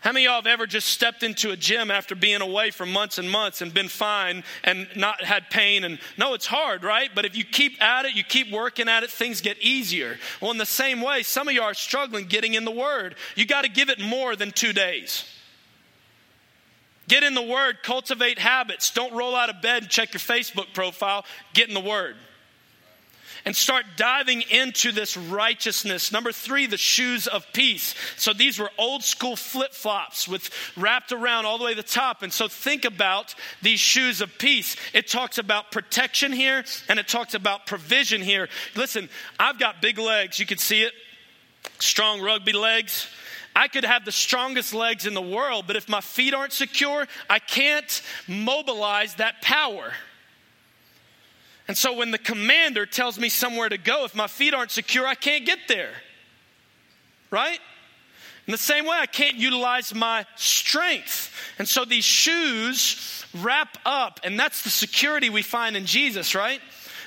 How 0.00 0.12
many 0.12 0.24
of 0.24 0.30
y'all 0.30 0.38
have 0.38 0.46
ever 0.46 0.66
just 0.66 0.88
stepped 0.88 1.22
into 1.22 1.50
a 1.50 1.56
gym 1.56 1.90
after 1.90 2.14
being 2.14 2.40
away 2.40 2.70
for 2.70 2.86
months 2.86 3.18
and 3.18 3.30
months 3.30 3.60
and 3.60 3.72
been 3.72 3.88
fine 3.88 4.42
and 4.64 4.88
not 4.96 5.22
had 5.22 5.50
pain? 5.50 5.84
And 5.84 6.00
no, 6.18 6.32
it's 6.32 6.46
hard, 6.46 6.82
right? 6.82 7.10
But 7.14 7.26
if 7.26 7.36
you 7.36 7.44
keep 7.44 7.80
at 7.82 8.06
it, 8.06 8.14
you 8.14 8.24
keep 8.24 8.50
working 8.50 8.88
at 8.88 9.02
it, 9.04 9.10
things 9.10 9.42
get 9.42 9.58
easier. 9.58 10.16
Well, 10.40 10.50
in 10.50 10.58
the 10.58 10.66
same 10.66 11.02
way, 11.02 11.22
some 11.22 11.48
of 11.48 11.54
you 11.54 11.60
are 11.62 11.74
struggling 11.74 12.24
getting 12.24 12.54
in 12.54 12.64
the 12.64 12.70
Word. 12.70 13.14
You 13.36 13.44
got 13.44 13.62
to 13.62 13.70
give 13.70 13.90
it 13.90 14.00
more 14.00 14.34
than 14.34 14.52
two 14.52 14.72
days. 14.72 15.24
Get 17.10 17.24
in 17.24 17.34
the 17.34 17.42
Word, 17.42 17.82
cultivate 17.82 18.38
habits. 18.38 18.92
Don't 18.92 19.12
roll 19.12 19.34
out 19.34 19.50
of 19.50 19.60
bed 19.60 19.82
and 19.82 19.90
check 19.90 20.14
your 20.14 20.20
Facebook 20.20 20.72
profile. 20.74 21.24
Get 21.54 21.66
in 21.66 21.74
the 21.74 21.80
Word. 21.80 22.14
And 23.44 23.56
start 23.56 23.84
diving 23.96 24.42
into 24.42 24.92
this 24.92 25.16
righteousness. 25.16 26.12
Number 26.12 26.30
three, 26.30 26.66
the 26.66 26.76
shoes 26.76 27.26
of 27.26 27.44
peace. 27.52 27.96
So 28.16 28.32
these 28.32 28.60
were 28.60 28.70
old 28.78 29.02
school 29.02 29.34
flip 29.34 29.74
flops 29.74 30.28
with 30.28 30.50
wrapped 30.76 31.10
around 31.10 31.46
all 31.46 31.58
the 31.58 31.64
way 31.64 31.74
to 31.74 31.82
the 31.82 31.88
top. 31.88 32.22
And 32.22 32.32
so 32.32 32.46
think 32.46 32.84
about 32.84 33.34
these 33.60 33.80
shoes 33.80 34.20
of 34.20 34.38
peace. 34.38 34.76
It 34.92 35.08
talks 35.08 35.36
about 35.38 35.72
protection 35.72 36.30
here 36.30 36.64
and 36.88 37.00
it 37.00 37.08
talks 37.08 37.34
about 37.34 37.66
provision 37.66 38.20
here. 38.22 38.48
Listen, 38.76 39.08
I've 39.36 39.58
got 39.58 39.82
big 39.82 39.98
legs. 39.98 40.38
You 40.38 40.46
can 40.46 40.58
see 40.58 40.82
it. 40.82 40.92
Strong 41.80 42.20
rugby 42.20 42.52
legs. 42.52 43.08
I 43.54 43.68
could 43.68 43.84
have 43.84 44.04
the 44.04 44.12
strongest 44.12 44.72
legs 44.72 45.06
in 45.06 45.14
the 45.14 45.22
world, 45.22 45.64
but 45.66 45.76
if 45.76 45.88
my 45.88 46.00
feet 46.00 46.34
aren't 46.34 46.52
secure, 46.52 47.06
I 47.28 47.38
can't 47.38 48.02
mobilize 48.28 49.16
that 49.16 49.42
power. 49.42 49.92
And 51.68 51.76
so 51.76 51.92
when 51.92 52.10
the 52.10 52.18
commander 52.18 52.86
tells 52.86 53.18
me 53.18 53.28
somewhere 53.28 53.68
to 53.68 53.78
go, 53.78 54.04
if 54.04 54.14
my 54.14 54.26
feet 54.26 54.54
aren't 54.54 54.70
secure, 54.70 55.06
I 55.06 55.14
can't 55.14 55.46
get 55.46 55.58
there. 55.68 55.92
Right? 57.30 57.60
In 58.46 58.52
the 58.52 58.58
same 58.58 58.86
way, 58.86 58.96
I 58.98 59.06
can't 59.06 59.36
utilize 59.36 59.94
my 59.94 60.26
strength. 60.34 61.32
And 61.58 61.68
so 61.68 61.84
these 61.84 62.04
shoes 62.04 63.24
wrap 63.34 63.78
up, 63.84 64.18
and 64.24 64.38
that's 64.38 64.62
the 64.62 64.70
security 64.70 65.30
we 65.30 65.42
find 65.42 65.76
in 65.76 65.86
Jesus, 65.86 66.34
right? 66.34 66.60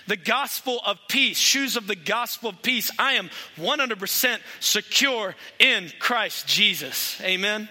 The 0.08 0.18
gospel 0.18 0.82
of 0.86 1.00
peace, 1.08 1.38
shoes 1.38 1.78
of 1.78 1.88
the 1.88 1.96
gospel 1.96 2.50
of 2.50 2.62
peace. 2.62 2.92
I 3.00 3.14
am 3.14 3.30
100% 3.58 4.40
secure 4.60 5.36
in 5.60 5.92
Christ 6.00 6.48
Jesus. 6.48 7.20
Amen. 7.22 7.70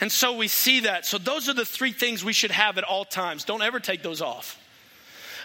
And 0.00 0.12
so 0.12 0.36
we 0.36 0.48
see 0.48 0.80
that. 0.80 1.06
So 1.06 1.18
those 1.18 1.48
are 1.48 1.54
the 1.54 1.64
three 1.64 1.92
things 1.92 2.24
we 2.24 2.34
should 2.34 2.50
have 2.50 2.76
at 2.76 2.84
all 2.84 3.04
times. 3.04 3.44
Don't 3.44 3.62
ever 3.62 3.80
take 3.80 4.02
those 4.02 4.20
off. 4.20 4.60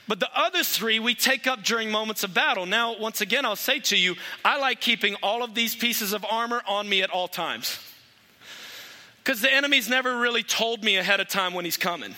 But 0.07 0.19
the 0.19 0.29
other 0.35 0.63
three 0.63 0.99
we 0.99 1.15
take 1.15 1.47
up 1.47 1.63
during 1.63 1.89
moments 1.89 2.23
of 2.23 2.33
battle. 2.33 2.65
Now, 2.65 2.97
once 2.97 3.21
again, 3.21 3.45
I'll 3.45 3.55
say 3.55 3.79
to 3.79 3.97
you, 3.97 4.15
I 4.43 4.59
like 4.59 4.81
keeping 4.81 5.15
all 5.23 5.43
of 5.43 5.55
these 5.55 5.75
pieces 5.75 6.11
of 6.11 6.25
armor 6.29 6.61
on 6.67 6.89
me 6.89 7.01
at 7.01 7.11
all 7.11 7.27
times. 7.27 7.79
Because 9.23 9.41
the 9.41 9.53
enemy's 9.53 9.87
never 9.87 10.17
really 10.17 10.43
told 10.43 10.83
me 10.83 10.97
ahead 10.97 11.19
of 11.19 11.29
time 11.29 11.53
when 11.53 11.63
he's 11.63 11.77
coming. 11.77 12.15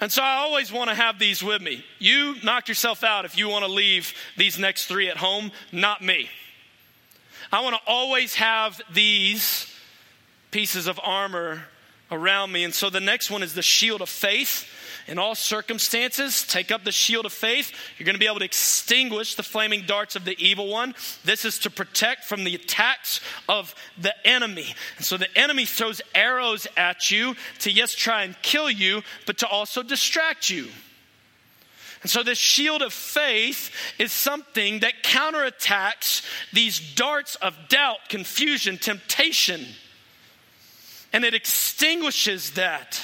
And 0.00 0.10
so 0.10 0.22
I 0.22 0.36
always 0.36 0.72
want 0.72 0.88
to 0.88 0.96
have 0.96 1.18
these 1.18 1.42
with 1.42 1.60
me. 1.60 1.84
You 1.98 2.36
knock 2.42 2.68
yourself 2.68 3.04
out 3.04 3.26
if 3.26 3.36
you 3.36 3.48
want 3.48 3.66
to 3.66 3.70
leave 3.70 4.14
these 4.36 4.58
next 4.58 4.86
three 4.86 5.08
at 5.08 5.18
home, 5.18 5.52
not 5.72 6.02
me. 6.02 6.30
I 7.52 7.62
want 7.62 7.76
to 7.76 7.82
always 7.86 8.34
have 8.36 8.80
these 8.92 9.72
pieces 10.50 10.86
of 10.86 10.98
armor 11.02 11.64
around 12.10 12.50
me. 12.50 12.64
And 12.64 12.74
so 12.74 12.88
the 12.88 13.00
next 13.00 13.30
one 13.30 13.42
is 13.42 13.54
the 13.54 13.62
shield 13.62 14.00
of 14.00 14.08
faith 14.08 14.66
in 15.10 15.18
all 15.18 15.34
circumstances, 15.34 16.46
take 16.46 16.70
up 16.70 16.84
the 16.84 16.92
shield 16.92 17.26
of 17.26 17.32
faith. 17.32 17.72
You're 17.98 18.04
going 18.04 18.14
to 18.14 18.20
be 18.20 18.28
able 18.28 18.38
to 18.38 18.44
extinguish 18.44 19.34
the 19.34 19.42
flaming 19.42 19.82
darts 19.84 20.14
of 20.14 20.24
the 20.24 20.36
evil 20.38 20.68
one. 20.68 20.94
This 21.24 21.44
is 21.44 21.58
to 21.60 21.70
protect 21.70 22.24
from 22.24 22.44
the 22.44 22.54
attacks 22.54 23.20
of 23.48 23.74
the 24.00 24.14
enemy. 24.24 24.72
And 24.96 25.04
so 25.04 25.16
the 25.16 25.36
enemy 25.36 25.66
throws 25.66 26.00
arrows 26.14 26.68
at 26.76 27.10
you 27.10 27.34
to, 27.58 27.72
yes, 27.72 27.92
try 27.92 28.22
and 28.22 28.40
kill 28.40 28.70
you, 28.70 29.02
but 29.26 29.38
to 29.38 29.48
also 29.48 29.82
distract 29.82 30.48
you. 30.48 30.68
And 32.02 32.10
so, 32.10 32.22
this 32.22 32.38
shield 32.38 32.80
of 32.80 32.94
faith 32.94 33.70
is 33.98 34.10
something 34.10 34.80
that 34.80 35.02
counterattacks 35.02 36.24
these 36.50 36.80
darts 36.94 37.34
of 37.34 37.54
doubt, 37.68 38.08
confusion, 38.08 38.78
temptation, 38.78 39.66
and 41.12 41.22
it 41.22 41.34
extinguishes 41.34 42.52
that. 42.52 43.02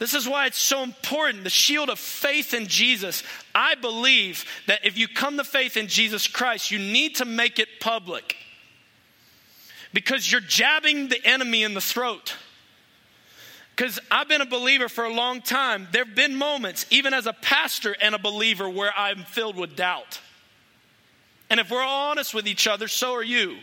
This 0.00 0.14
is 0.14 0.26
why 0.26 0.46
it's 0.46 0.58
so 0.58 0.82
important 0.82 1.44
the 1.44 1.50
shield 1.50 1.90
of 1.90 1.98
faith 1.98 2.54
in 2.54 2.66
Jesus. 2.66 3.22
I 3.54 3.74
believe 3.74 4.46
that 4.66 4.80
if 4.82 4.96
you 4.96 5.06
come 5.06 5.36
to 5.36 5.44
faith 5.44 5.76
in 5.76 5.88
Jesus 5.88 6.26
Christ, 6.26 6.70
you 6.70 6.78
need 6.78 7.16
to 7.16 7.26
make 7.26 7.58
it 7.58 7.68
public 7.80 8.34
because 9.92 10.32
you're 10.32 10.40
jabbing 10.40 11.08
the 11.08 11.22
enemy 11.22 11.64
in 11.64 11.74
the 11.74 11.82
throat. 11.82 12.34
Because 13.76 14.00
I've 14.10 14.26
been 14.26 14.40
a 14.40 14.46
believer 14.46 14.88
for 14.88 15.04
a 15.04 15.12
long 15.12 15.42
time. 15.42 15.86
There 15.92 16.06
have 16.06 16.14
been 16.14 16.34
moments, 16.34 16.86
even 16.88 17.12
as 17.12 17.26
a 17.26 17.34
pastor 17.34 17.94
and 18.00 18.14
a 18.14 18.18
believer, 18.18 18.70
where 18.70 18.92
I'm 18.96 19.24
filled 19.24 19.56
with 19.56 19.76
doubt. 19.76 20.18
And 21.50 21.60
if 21.60 21.70
we're 21.70 21.82
all 21.82 22.10
honest 22.10 22.32
with 22.32 22.48
each 22.48 22.66
other, 22.66 22.88
so 22.88 23.12
are 23.12 23.22
you. 23.22 23.58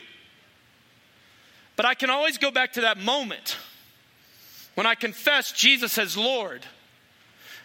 But 1.76 1.88
I 1.88 1.96
can 1.96 2.12
always 2.12 2.38
go 2.38 2.52
back 2.52 2.74
to 2.74 2.82
that 2.82 3.00
moment 3.00 3.58
when 4.78 4.86
I 4.86 4.94
confess 4.94 5.52
Jesus 5.52 5.98
as 5.98 6.16
Lord. 6.16 6.64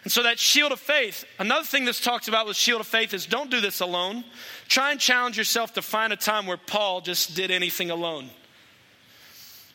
And 0.03 0.11
so 0.11 0.23
that 0.23 0.39
shield 0.39 0.71
of 0.71 0.79
faith, 0.79 1.25
another 1.37 1.63
thing 1.63 1.85
this 1.85 2.01
talks 2.01 2.27
about 2.27 2.47
with 2.47 2.57
shield 2.57 2.81
of 2.81 2.87
faith 2.87 3.13
is 3.13 3.27
don't 3.27 3.51
do 3.51 3.61
this 3.61 3.81
alone. 3.81 4.23
Try 4.67 4.89
and 4.89 4.99
challenge 4.99 5.37
yourself 5.37 5.75
to 5.75 5.83
find 5.83 6.11
a 6.11 6.15
time 6.15 6.47
where 6.47 6.57
Paul 6.57 7.01
just 7.01 7.35
did 7.35 7.51
anything 7.51 7.91
alone. 7.91 8.31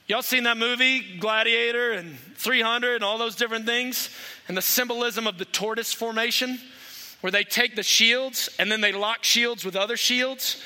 Y'all 0.08 0.20
seen 0.20 0.42
that 0.42 0.56
movie, 0.56 1.18
Gladiator 1.20 1.92
and 1.92 2.18
300 2.34 2.96
and 2.96 3.04
all 3.04 3.18
those 3.18 3.36
different 3.36 3.66
things? 3.66 4.10
And 4.48 4.56
the 4.56 4.60
symbolism 4.60 5.28
of 5.28 5.38
the 5.38 5.44
tortoise 5.44 5.92
formation, 5.92 6.58
where 7.20 7.30
they 7.30 7.44
take 7.44 7.76
the 7.76 7.84
shields 7.84 8.48
and 8.58 8.68
then 8.68 8.80
they 8.80 8.90
lock 8.90 9.22
shields 9.22 9.64
with 9.64 9.76
other 9.76 9.96
shields 9.96 10.60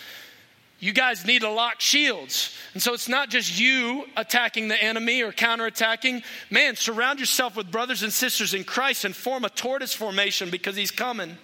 you 0.82 0.92
guys 0.92 1.24
need 1.24 1.42
to 1.42 1.48
lock 1.48 1.80
shields. 1.80 2.52
And 2.74 2.82
so 2.82 2.92
it's 2.92 3.08
not 3.08 3.30
just 3.30 3.56
you 3.56 4.04
attacking 4.16 4.66
the 4.66 4.82
enemy 4.82 5.22
or 5.22 5.30
counterattacking. 5.30 6.24
Man, 6.50 6.74
surround 6.74 7.20
yourself 7.20 7.56
with 7.56 7.70
brothers 7.70 8.02
and 8.02 8.12
sisters 8.12 8.52
in 8.52 8.64
Christ 8.64 9.04
and 9.04 9.14
form 9.14 9.44
a 9.44 9.48
tortoise 9.48 9.94
formation 9.94 10.50
because 10.50 10.74
he's 10.74 10.90
coming. 10.90 11.36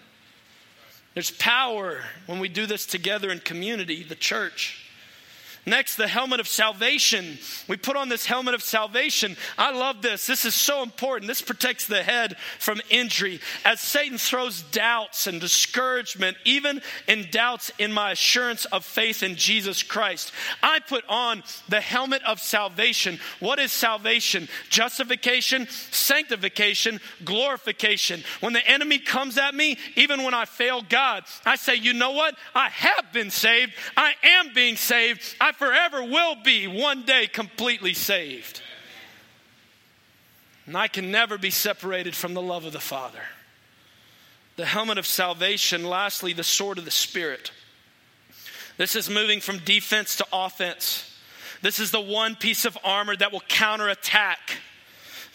There's 1.14 1.30
power 1.30 2.00
when 2.26 2.40
we 2.40 2.48
do 2.48 2.66
this 2.66 2.84
together 2.84 3.30
in 3.30 3.38
community, 3.38 4.02
the 4.02 4.16
church. 4.16 4.87
Next, 5.68 5.96
the 5.96 6.08
helmet 6.08 6.40
of 6.40 6.48
salvation. 6.48 7.38
We 7.68 7.76
put 7.76 7.96
on 7.96 8.08
this 8.08 8.24
helmet 8.24 8.54
of 8.54 8.62
salvation. 8.62 9.36
I 9.58 9.70
love 9.70 10.00
this. 10.00 10.26
This 10.26 10.46
is 10.46 10.54
so 10.54 10.82
important. 10.82 11.28
This 11.28 11.42
protects 11.42 11.86
the 11.86 12.02
head 12.02 12.36
from 12.58 12.80
injury. 12.88 13.40
As 13.66 13.80
Satan 13.80 14.16
throws 14.16 14.62
doubts 14.62 15.26
and 15.26 15.40
discouragement, 15.40 16.38
even 16.46 16.80
in 17.06 17.28
doubts 17.30 17.70
in 17.78 17.92
my 17.92 18.12
assurance 18.12 18.64
of 18.66 18.84
faith 18.84 19.22
in 19.22 19.36
Jesus 19.36 19.82
Christ, 19.82 20.32
I 20.62 20.80
put 20.80 21.04
on 21.08 21.42
the 21.68 21.80
helmet 21.80 22.22
of 22.24 22.40
salvation. 22.40 23.20
What 23.40 23.58
is 23.58 23.70
salvation? 23.70 24.48
Justification, 24.70 25.68
sanctification, 25.68 26.98
glorification. 27.24 28.24
When 28.40 28.54
the 28.54 28.66
enemy 28.66 28.98
comes 28.98 29.36
at 29.36 29.54
me, 29.54 29.76
even 29.96 30.22
when 30.22 30.32
I 30.32 30.46
fail 30.46 30.80
God, 30.80 31.24
I 31.44 31.56
say, 31.56 31.74
you 31.74 31.92
know 31.92 32.12
what? 32.12 32.34
I 32.54 32.70
have 32.70 33.12
been 33.12 33.30
saved. 33.30 33.74
I 33.96 34.14
am 34.22 34.54
being 34.54 34.76
saved. 34.76 35.36
I 35.38 35.52
forever 35.58 36.02
will 36.02 36.36
be 36.36 36.66
one 36.66 37.04
day 37.04 37.26
completely 37.26 37.92
saved. 37.92 38.62
And 40.66 40.76
I 40.76 40.86
can 40.88 41.10
never 41.10 41.38
be 41.38 41.50
separated 41.50 42.14
from 42.14 42.34
the 42.34 42.42
love 42.42 42.64
of 42.64 42.72
the 42.72 42.80
Father. 42.80 43.22
The 44.56 44.66
helmet 44.66 44.98
of 44.98 45.06
salvation, 45.06 45.84
lastly, 45.84 46.32
the 46.32 46.44
sword 46.44 46.78
of 46.78 46.84
the 46.84 46.90
Spirit. 46.90 47.52
This 48.76 48.94
is 48.94 49.10
moving 49.10 49.40
from 49.40 49.58
defense 49.58 50.16
to 50.16 50.26
offense. 50.32 51.04
This 51.62 51.80
is 51.80 51.90
the 51.90 52.00
one 52.00 52.36
piece 52.36 52.64
of 52.64 52.78
armor 52.84 53.16
that 53.16 53.32
will 53.32 53.42
counterattack 53.48 54.38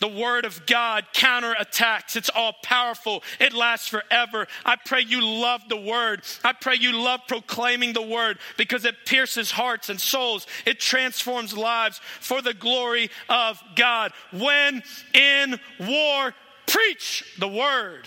the 0.04 0.08
word 0.10 0.44
of 0.44 0.66
God 0.66 1.06
counterattacks. 1.14 2.18
It's 2.18 2.30
all 2.36 2.52
powerful. 2.62 3.24
It 3.40 3.54
lasts 3.54 3.88
forever. 3.88 4.50
I 4.66 4.76
pray 4.76 5.00
you 5.00 5.22
love 5.22 5.62
the 5.70 5.80
word. 5.80 6.24
I 6.44 6.52
pray 6.52 6.76
you 6.76 6.92
love 6.92 7.22
proclaiming 7.26 7.94
the 7.94 8.02
word 8.02 8.38
because 8.58 8.84
it 8.84 9.06
pierces 9.06 9.50
hearts 9.50 9.88
and 9.88 10.02
souls. 10.02 10.46
It 10.66 10.82
transforms 10.82 11.58
lives 11.58 12.02
for 12.20 12.42
the 12.42 12.54
glory 12.54 13.12
of 13.30 13.64
God. 13.78 14.12
When 14.34 14.84
in 15.14 15.58
war, 15.80 16.34
preach 16.66 17.24
the 17.40 17.48
word. 17.48 18.06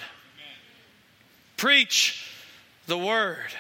Preach 1.57 2.31
the 2.89 2.99
word. 2.99 3.55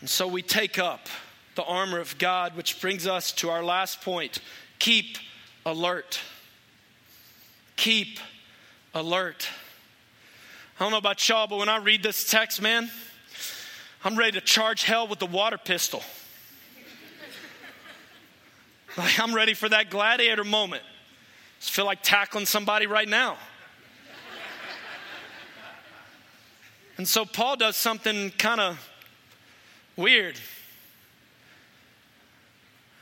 And 0.00 0.10
so 0.10 0.28
we 0.28 0.42
take 0.42 0.78
up 0.78 1.08
the 1.54 1.64
armor 1.64 2.00
of 2.00 2.18
God, 2.18 2.54
which 2.54 2.82
brings 2.82 3.06
us 3.06 3.32
to 3.32 3.48
our 3.48 3.64
last 3.64 4.02
point 4.02 4.40
keep 4.78 5.16
alert 5.64 6.20
keep 7.76 8.18
alert. 8.94 9.48
I 10.78 10.84
don't 10.84 10.92
know 10.92 10.98
about 10.98 11.28
y'all, 11.28 11.46
but 11.46 11.58
when 11.58 11.68
I 11.68 11.76
read 11.76 12.02
this 12.02 12.28
text, 12.28 12.60
man, 12.60 12.90
I'm 14.04 14.16
ready 14.16 14.32
to 14.32 14.40
charge 14.40 14.82
hell 14.84 15.06
with 15.06 15.18
the 15.18 15.26
water 15.26 15.58
pistol. 15.58 16.02
Like, 18.94 19.18
I'm 19.18 19.34
ready 19.34 19.54
for 19.54 19.70
that 19.70 19.88
gladiator 19.88 20.44
moment. 20.44 20.82
I 20.82 21.64
feel 21.64 21.86
like 21.86 22.02
tackling 22.02 22.44
somebody 22.44 22.86
right 22.86 23.08
now. 23.08 23.36
And 26.98 27.08
so 27.08 27.24
Paul 27.24 27.56
does 27.56 27.74
something 27.74 28.30
kind 28.32 28.60
of 28.60 28.78
weird. 29.96 30.38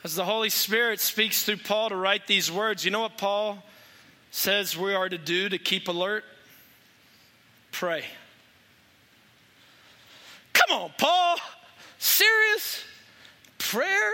As 0.05 0.15
the 0.15 0.25
Holy 0.25 0.49
Spirit 0.49 1.01
speaks 1.01 1.43
through 1.43 1.57
Paul 1.57 1.89
to 1.89 1.97
write 1.97 2.29
these 2.29 2.53
words, 2.53 2.85
you 2.85 2.93
know 2.93 3.01
what 3.01 3.19
Paul 3.19 3.63
says 4.31 4.77
we 4.77 4.95
are 4.95 5.09
to 5.09 5.19
do 5.19 5.49
to 5.49 5.59
keep 5.59 5.89
alert? 5.89 6.25
Pray. 7.73 8.05
Come 10.53 10.79
on, 10.79 10.91
Paul. 10.99 11.37
Serious? 11.99 12.85
Prayer? 13.59 14.13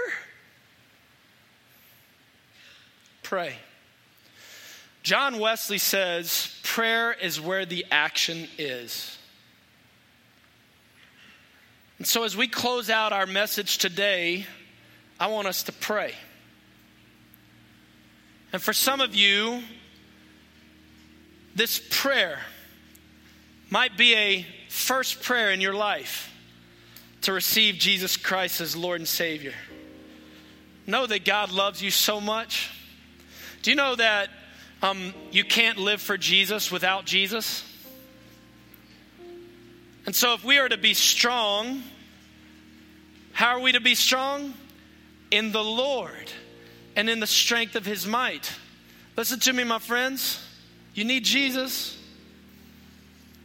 Pray. 3.23 3.57
John 5.03 5.39
Wesley 5.39 5.79
says 5.79 6.59
prayer 6.63 7.13
is 7.13 7.41
where 7.41 7.65
the 7.65 7.87
action 7.91 8.49
is. 8.59 9.17
And 11.99 12.07
so, 12.07 12.25
as 12.25 12.37
we 12.37 12.49
close 12.49 12.91
out 12.91 13.13
our 13.13 13.27
message 13.27 13.79
today, 13.79 14.47
I 15.19 15.29
want 15.29 15.47
us 15.47 15.63
to 15.65 15.73
pray. 15.73 16.13
And 18.53 18.61
for 18.61 18.73
some 18.73 19.01
of 19.01 19.15
you, 19.15 19.63
this 21.57 21.81
prayer 21.91 22.39
might 23.71 23.97
be 23.97 24.15
a 24.15 24.47
first 24.69 25.23
prayer 25.23 25.51
in 25.51 25.61
your 25.63 25.73
life 25.73 26.31
to 27.23 27.33
receive 27.33 27.77
Jesus 27.77 28.19
Christ 28.19 28.61
as 28.61 28.77
Lord 28.77 29.01
and 29.01 29.09
Savior. 29.09 29.55
Know 30.87 31.07
that 31.07 31.25
God 31.25 31.51
loves 31.51 31.83
you 31.83 31.91
so 31.91 32.21
much. 32.21 32.71
Do 33.63 33.71
you 33.71 33.77
know 33.77 33.97
that 33.97 34.29
um, 34.83 35.15
you 35.33 35.45
can't 35.45 35.79
live 35.79 36.01
for 36.01 36.19
Jesus 36.19 36.71
without 36.71 37.07
Jesus? 37.07 37.65
And 40.05 40.15
so, 40.15 40.35
if 40.35 40.45
we 40.45 40.59
are 40.59 40.69
to 40.69 40.77
be 40.77 40.95
strong, 40.95 41.83
how 43.33 43.57
are 43.57 43.61
we 43.61 43.73
to 43.73 43.81
be 43.81 43.95
strong? 43.95 44.53
In 45.31 45.51
the 45.53 45.65
Lord 45.65 46.31
and 46.95 47.11
in 47.11 47.19
the 47.19 47.27
strength 47.27 47.75
of 47.75 47.85
his 47.85 48.07
might. 48.07 48.53
Listen 49.17 49.41
to 49.41 49.53
me, 49.53 49.65
my 49.65 49.79
friends. 49.79 50.46
You 50.97 51.05
need 51.05 51.25
Jesus. 51.25 51.95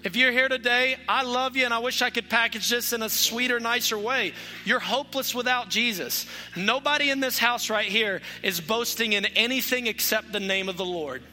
If 0.06 0.16
you're 0.16 0.32
here 0.32 0.48
today, 0.48 0.96
I 1.08 1.24
love 1.24 1.58
you 1.58 1.66
and 1.66 1.74
I 1.74 1.80
wish 1.80 2.02
I 2.02 2.10
could 2.10 2.30
package 2.30 2.70
this 2.70 2.94
in 2.94 3.04
a 3.04 3.10
sweeter, 3.10 3.60
nicer 3.60 3.98
way. 3.98 4.34
You're 4.64 4.80
hopeless 4.80 5.36
without 5.36 5.70
Jesus. 5.70 6.26
Nobody 6.56 7.10
in 7.10 7.20
this 7.20 7.38
house 7.38 7.70
right 7.70 7.88
here 7.88 8.22
is 8.42 8.62
boasting 8.62 9.14
in 9.14 9.26
anything 9.26 9.88
except 9.88 10.32
the 10.32 10.40
name 10.40 10.70
of 10.70 10.78
the 10.78 10.86
Lord. 10.86 11.24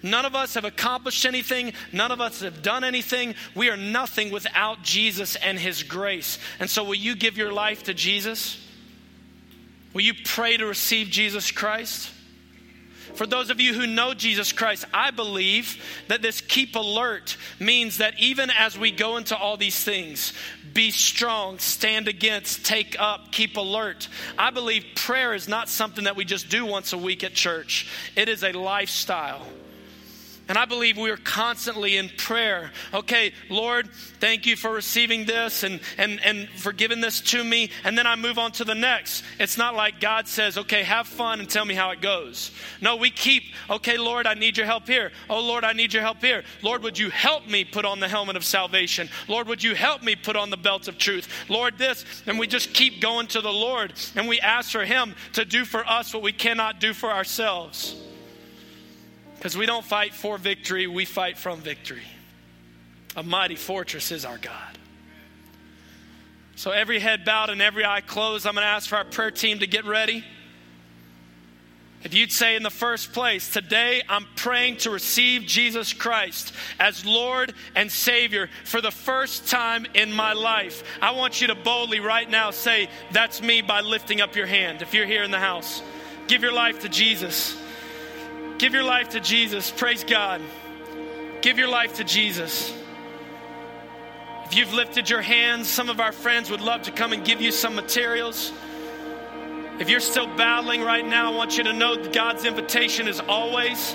None 0.00 0.24
of 0.24 0.36
us 0.36 0.54
have 0.54 0.64
accomplished 0.64 1.26
anything. 1.26 1.72
None 1.92 2.12
of 2.12 2.20
us 2.20 2.40
have 2.40 2.62
done 2.62 2.84
anything. 2.84 3.34
We 3.56 3.68
are 3.68 3.76
nothing 3.76 4.30
without 4.30 4.84
Jesus 4.84 5.34
and 5.34 5.58
His 5.58 5.82
grace. 5.82 6.38
And 6.60 6.70
so, 6.70 6.84
will 6.84 6.94
you 6.94 7.16
give 7.16 7.36
your 7.36 7.52
life 7.52 7.82
to 7.82 7.94
Jesus? 7.94 8.64
Will 9.92 10.02
you 10.02 10.14
pray 10.24 10.56
to 10.56 10.66
receive 10.66 11.08
Jesus 11.08 11.50
Christ? 11.50 12.12
For 13.14 13.26
those 13.26 13.50
of 13.50 13.60
you 13.60 13.74
who 13.74 13.86
know 13.86 14.14
Jesus 14.14 14.52
Christ, 14.52 14.84
I 14.94 15.10
believe 15.10 15.82
that 16.08 16.22
this 16.22 16.40
keep 16.40 16.74
alert 16.74 17.36
means 17.58 17.98
that 17.98 18.18
even 18.18 18.50
as 18.50 18.78
we 18.78 18.90
go 18.90 19.16
into 19.16 19.36
all 19.36 19.56
these 19.56 19.82
things, 19.82 20.32
be 20.72 20.90
strong, 20.90 21.58
stand 21.58 22.08
against, 22.08 22.64
take 22.64 22.96
up, 22.98 23.32
keep 23.32 23.56
alert. 23.56 24.08
I 24.38 24.50
believe 24.50 24.84
prayer 24.94 25.34
is 25.34 25.48
not 25.48 25.68
something 25.68 26.04
that 26.04 26.16
we 26.16 26.24
just 26.24 26.48
do 26.48 26.64
once 26.64 26.92
a 26.92 26.98
week 26.98 27.24
at 27.24 27.34
church, 27.34 27.88
it 28.16 28.28
is 28.28 28.44
a 28.44 28.52
lifestyle. 28.52 29.44
And 30.50 30.58
I 30.58 30.64
believe 30.64 30.98
we 30.98 31.10
are 31.10 31.16
constantly 31.16 31.96
in 31.96 32.08
prayer. 32.08 32.72
Okay, 32.92 33.32
Lord, 33.48 33.88
thank 34.18 34.46
you 34.46 34.56
for 34.56 34.72
receiving 34.72 35.24
this 35.24 35.62
and, 35.62 35.78
and, 35.96 36.20
and 36.24 36.48
for 36.48 36.72
giving 36.72 37.00
this 37.00 37.20
to 37.20 37.44
me. 37.44 37.70
And 37.84 37.96
then 37.96 38.04
I 38.04 38.16
move 38.16 38.36
on 38.36 38.50
to 38.52 38.64
the 38.64 38.74
next. 38.74 39.22
It's 39.38 39.56
not 39.56 39.76
like 39.76 40.00
God 40.00 40.26
says, 40.26 40.58
okay, 40.58 40.82
have 40.82 41.06
fun 41.06 41.38
and 41.38 41.48
tell 41.48 41.64
me 41.64 41.74
how 41.74 41.92
it 41.92 42.00
goes. 42.00 42.50
No, 42.80 42.96
we 42.96 43.10
keep, 43.10 43.44
okay, 43.70 43.96
Lord, 43.96 44.26
I 44.26 44.34
need 44.34 44.56
your 44.56 44.66
help 44.66 44.88
here. 44.88 45.12
Oh, 45.28 45.38
Lord, 45.38 45.62
I 45.62 45.72
need 45.72 45.92
your 45.92 46.02
help 46.02 46.20
here. 46.20 46.42
Lord, 46.62 46.82
would 46.82 46.98
you 46.98 47.10
help 47.10 47.46
me 47.46 47.64
put 47.64 47.84
on 47.84 48.00
the 48.00 48.08
helmet 48.08 48.34
of 48.34 48.44
salvation? 48.44 49.08
Lord, 49.28 49.46
would 49.46 49.62
you 49.62 49.76
help 49.76 50.02
me 50.02 50.16
put 50.16 50.34
on 50.34 50.50
the 50.50 50.56
belt 50.56 50.88
of 50.88 50.98
truth? 50.98 51.28
Lord, 51.48 51.78
this. 51.78 52.04
And 52.26 52.40
we 52.40 52.48
just 52.48 52.74
keep 52.74 53.00
going 53.00 53.28
to 53.28 53.40
the 53.40 53.52
Lord 53.52 53.92
and 54.16 54.26
we 54.26 54.40
ask 54.40 54.72
for 54.72 54.84
Him 54.84 55.14
to 55.34 55.44
do 55.44 55.64
for 55.64 55.88
us 55.88 56.12
what 56.12 56.24
we 56.24 56.32
cannot 56.32 56.80
do 56.80 56.92
for 56.92 57.12
ourselves. 57.12 57.94
Because 59.40 59.56
we 59.56 59.64
don't 59.64 59.86
fight 59.86 60.12
for 60.12 60.36
victory, 60.36 60.86
we 60.86 61.06
fight 61.06 61.38
from 61.38 61.60
victory. 61.60 62.02
A 63.16 63.22
mighty 63.22 63.56
fortress 63.56 64.12
is 64.12 64.26
our 64.26 64.36
God. 64.36 64.78
So, 66.56 66.72
every 66.72 66.98
head 66.98 67.24
bowed 67.24 67.48
and 67.48 67.62
every 67.62 67.86
eye 67.86 68.02
closed, 68.02 68.46
I'm 68.46 68.52
going 68.52 68.64
to 68.64 68.68
ask 68.68 68.90
for 68.90 68.96
our 68.96 69.04
prayer 69.06 69.30
team 69.30 69.60
to 69.60 69.66
get 69.66 69.86
ready. 69.86 70.22
If 72.02 72.12
you'd 72.12 72.32
say 72.32 72.54
in 72.54 72.62
the 72.62 72.68
first 72.68 73.14
place, 73.14 73.50
today 73.50 74.02
I'm 74.10 74.26
praying 74.36 74.76
to 74.78 74.90
receive 74.90 75.46
Jesus 75.46 75.94
Christ 75.94 76.52
as 76.78 77.06
Lord 77.06 77.54
and 77.74 77.90
Savior 77.90 78.50
for 78.64 78.82
the 78.82 78.90
first 78.90 79.48
time 79.48 79.86
in 79.94 80.12
my 80.12 80.34
life, 80.34 80.84
I 81.00 81.12
want 81.12 81.40
you 81.40 81.46
to 81.46 81.54
boldly 81.54 82.00
right 82.00 82.28
now 82.28 82.50
say, 82.50 82.90
That's 83.10 83.40
me 83.40 83.62
by 83.62 83.80
lifting 83.80 84.20
up 84.20 84.36
your 84.36 84.46
hand. 84.46 84.82
If 84.82 84.92
you're 84.92 85.06
here 85.06 85.22
in 85.22 85.30
the 85.30 85.38
house, 85.38 85.82
give 86.26 86.42
your 86.42 86.52
life 86.52 86.80
to 86.80 86.90
Jesus. 86.90 87.56
Give 88.60 88.74
your 88.74 88.84
life 88.84 89.08
to 89.10 89.20
Jesus. 89.20 89.70
Praise 89.70 90.04
God. 90.04 90.42
Give 91.40 91.56
your 91.56 91.68
life 91.68 91.94
to 91.94 92.04
Jesus. 92.04 92.74
If 94.44 94.54
you've 94.54 94.74
lifted 94.74 95.08
your 95.08 95.22
hands, 95.22 95.66
some 95.66 95.88
of 95.88 95.98
our 95.98 96.12
friends 96.12 96.50
would 96.50 96.60
love 96.60 96.82
to 96.82 96.90
come 96.90 97.14
and 97.14 97.24
give 97.24 97.40
you 97.40 97.52
some 97.52 97.74
materials. 97.74 98.52
If 99.78 99.88
you're 99.88 99.98
still 99.98 100.26
battling 100.36 100.82
right 100.82 101.06
now, 101.06 101.32
I 101.32 101.34
want 101.34 101.56
you 101.56 101.64
to 101.64 101.72
know 101.72 101.96
that 101.96 102.12
God's 102.12 102.44
invitation 102.44 103.08
is 103.08 103.18
always. 103.18 103.94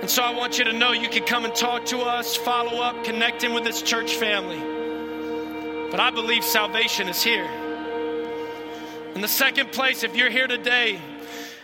And 0.00 0.10
so 0.10 0.24
I 0.24 0.34
want 0.34 0.58
you 0.58 0.64
to 0.64 0.72
know 0.72 0.90
you 0.90 1.08
can 1.08 1.24
come 1.24 1.44
and 1.44 1.54
talk 1.54 1.84
to 1.86 1.98
us, 1.98 2.34
follow 2.34 2.82
up, 2.82 3.04
connect 3.04 3.44
in 3.44 3.54
with 3.54 3.62
this 3.62 3.82
church 3.82 4.16
family. 4.16 4.58
But 5.92 6.00
I 6.00 6.10
believe 6.10 6.42
salvation 6.42 7.08
is 7.08 7.22
here. 7.22 7.48
In 9.14 9.20
the 9.20 9.28
second 9.28 9.70
place, 9.70 10.02
if 10.02 10.16
you're 10.16 10.28
here 10.28 10.48
today 10.48 11.00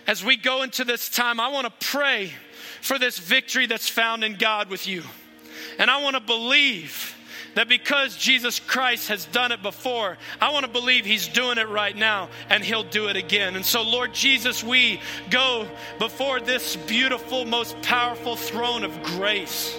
as 0.08 0.24
we 0.24 0.38
go 0.38 0.62
into 0.62 0.84
this 0.84 1.10
time, 1.10 1.38
I 1.38 1.48
want 1.48 1.66
to 1.66 1.86
pray 1.86 2.32
for 2.80 2.98
this 2.98 3.18
victory 3.18 3.66
that's 3.66 3.90
found 3.90 4.24
in 4.24 4.36
God 4.36 4.70
with 4.70 4.88
you. 4.88 5.02
And 5.78 5.90
I 5.90 6.02
want 6.02 6.16
to 6.16 6.20
believe 6.20 7.14
that 7.54 7.68
because 7.68 8.16
Jesus 8.16 8.58
Christ 8.58 9.08
has 9.08 9.26
done 9.26 9.52
it 9.52 9.62
before, 9.62 10.16
I 10.40 10.50
want 10.50 10.64
to 10.64 10.72
believe 10.72 11.04
He's 11.04 11.28
doing 11.28 11.58
it 11.58 11.68
right 11.68 11.94
now 11.94 12.30
and 12.48 12.64
He'll 12.64 12.84
do 12.84 13.08
it 13.08 13.16
again. 13.16 13.54
And 13.54 13.66
so, 13.66 13.82
Lord 13.82 14.14
Jesus, 14.14 14.64
we 14.64 15.02
go 15.28 15.68
before 15.98 16.40
this 16.40 16.74
beautiful, 16.74 17.44
most 17.44 17.80
powerful 17.82 18.34
throne 18.34 18.84
of 18.84 19.02
grace. 19.02 19.76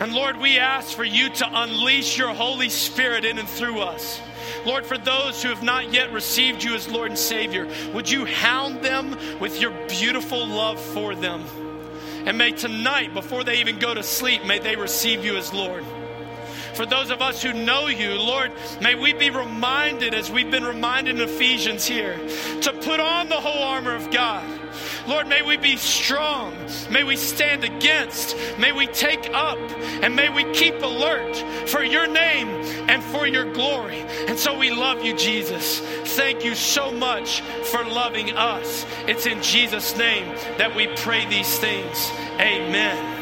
And 0.00 0.12
Lord, 0.12 0.36
we 0.36 0.58
ask 0.58 0.94
for 0.94 1.04
you 1.04 1.30
to 1.30 1.62
unleash 1.62 2.18
your 2.18 2.34
Holy 2.34 2.68
Spirit 2.68 3.24
in 3.24 3.38
and 3.38 3.48
through 3.48 3.80
us. 3.80 4.20
Lord, 4.64 4.86
for 4.86 4.98
those 4.98 5.42
who 5.42 5.48
have 5.48 5.62
not 5.62 5.92
yet 5.92 6.12
received 6.12 6.62
you 6.62 6.74
as 6.74 6.88
Lord 6.88 7.10
and 7.10 7.18
Savior, 7.18 7.68
would 7.92 8.10
you 8.10 8.24
hound 8.24 8.82
them 8.82 9.16
with 9.40 9.60
your 9.60 9.70
beautiful 9.88 10.46
love 10.46 10.80
for 10.80 11.14
them? 11.14 11.44
And 12.24 12.38
may 12.38 12.52
tonight, 12.52 13.14
before 13.14 13.44
they 13.44 13.60
even 13.60 13.78
go 13.78 13.94
to 13.94 14.02
sleep, 14.02 14.44
may 14.44 14.58
they 14.58 14.76
receive 14.76 15.24
you 15.24 15.36
as 15.36 15.52
Lord. 15.52 15.84
For 16.74 16.84
those 16.84 17.10
of 17.10 17.22
us 17.22 17.42
who 17.42 17.52
know 17.52 17.86
you, 17.86 18.14
Lord, 18.14 18.52
may 18.82 18.94
we 18.94 19.14
be 19.14 19.30
reminded, 19.30 20.12
as 20.12 20.30
we've 20.30 20.50
been 20.50 20.64
reminded 20.64 21.14
in 21.16 21.22
Ephesians 21.22 21.86
here, 21.86 22.18
to 22.62 22.72
put 22.82 23.00
on 23.00 23.28
the 23.28 23.36
whole 23.36 23.62
armor 23.62 23.94
of 23.94 24.10
God 24.10 24.44
Lord, 25.06 25.28
may 25.28 25.42
we 25.42 25.56
be 25.56 25.76
strong. 25.76 26.54
May 26.90 27.04
we 27.04 27.16
stand 27.16 27.64
against. 27.64 28.36
May 28.58 28.72
we 28.72 28.86
take 28.86 29.30
up. 29.32 29.58
And 30.02 30.14
may 30.14 30.28
we 30.28 30.44
keep 30.52 30.80
alert 30.82 31.36
for 31.68 31.82
your 31.82 32.06
name 32.06 32.48
and 32.88 33.02
for 33.02 33.26
your 33.26 33.50
glory. 33.52 34.00
And 34.28 34.38
so 34.38 34.56
we 34.56 34.70
love 34.70 35.04
you, 35.04 35.16
Jesus. 35.16 35.80
Thank 36.16 36.44
you 36.44 36.54
so 36.54 36.90
much 36.90 37.40
for 37.40 37.84
loving 37.84 38.36
us. 38.36 38.86
It's 39.06 39.26
in 39.26 39.42
Jesus' 39.42 39.96
name 39.96 40.28
that 40.58 40.74
we 40.74 40.86
pray 40.96 41.26
these 41.26 41.58
things. 41.58 42.10
Amen. 42.40 43.15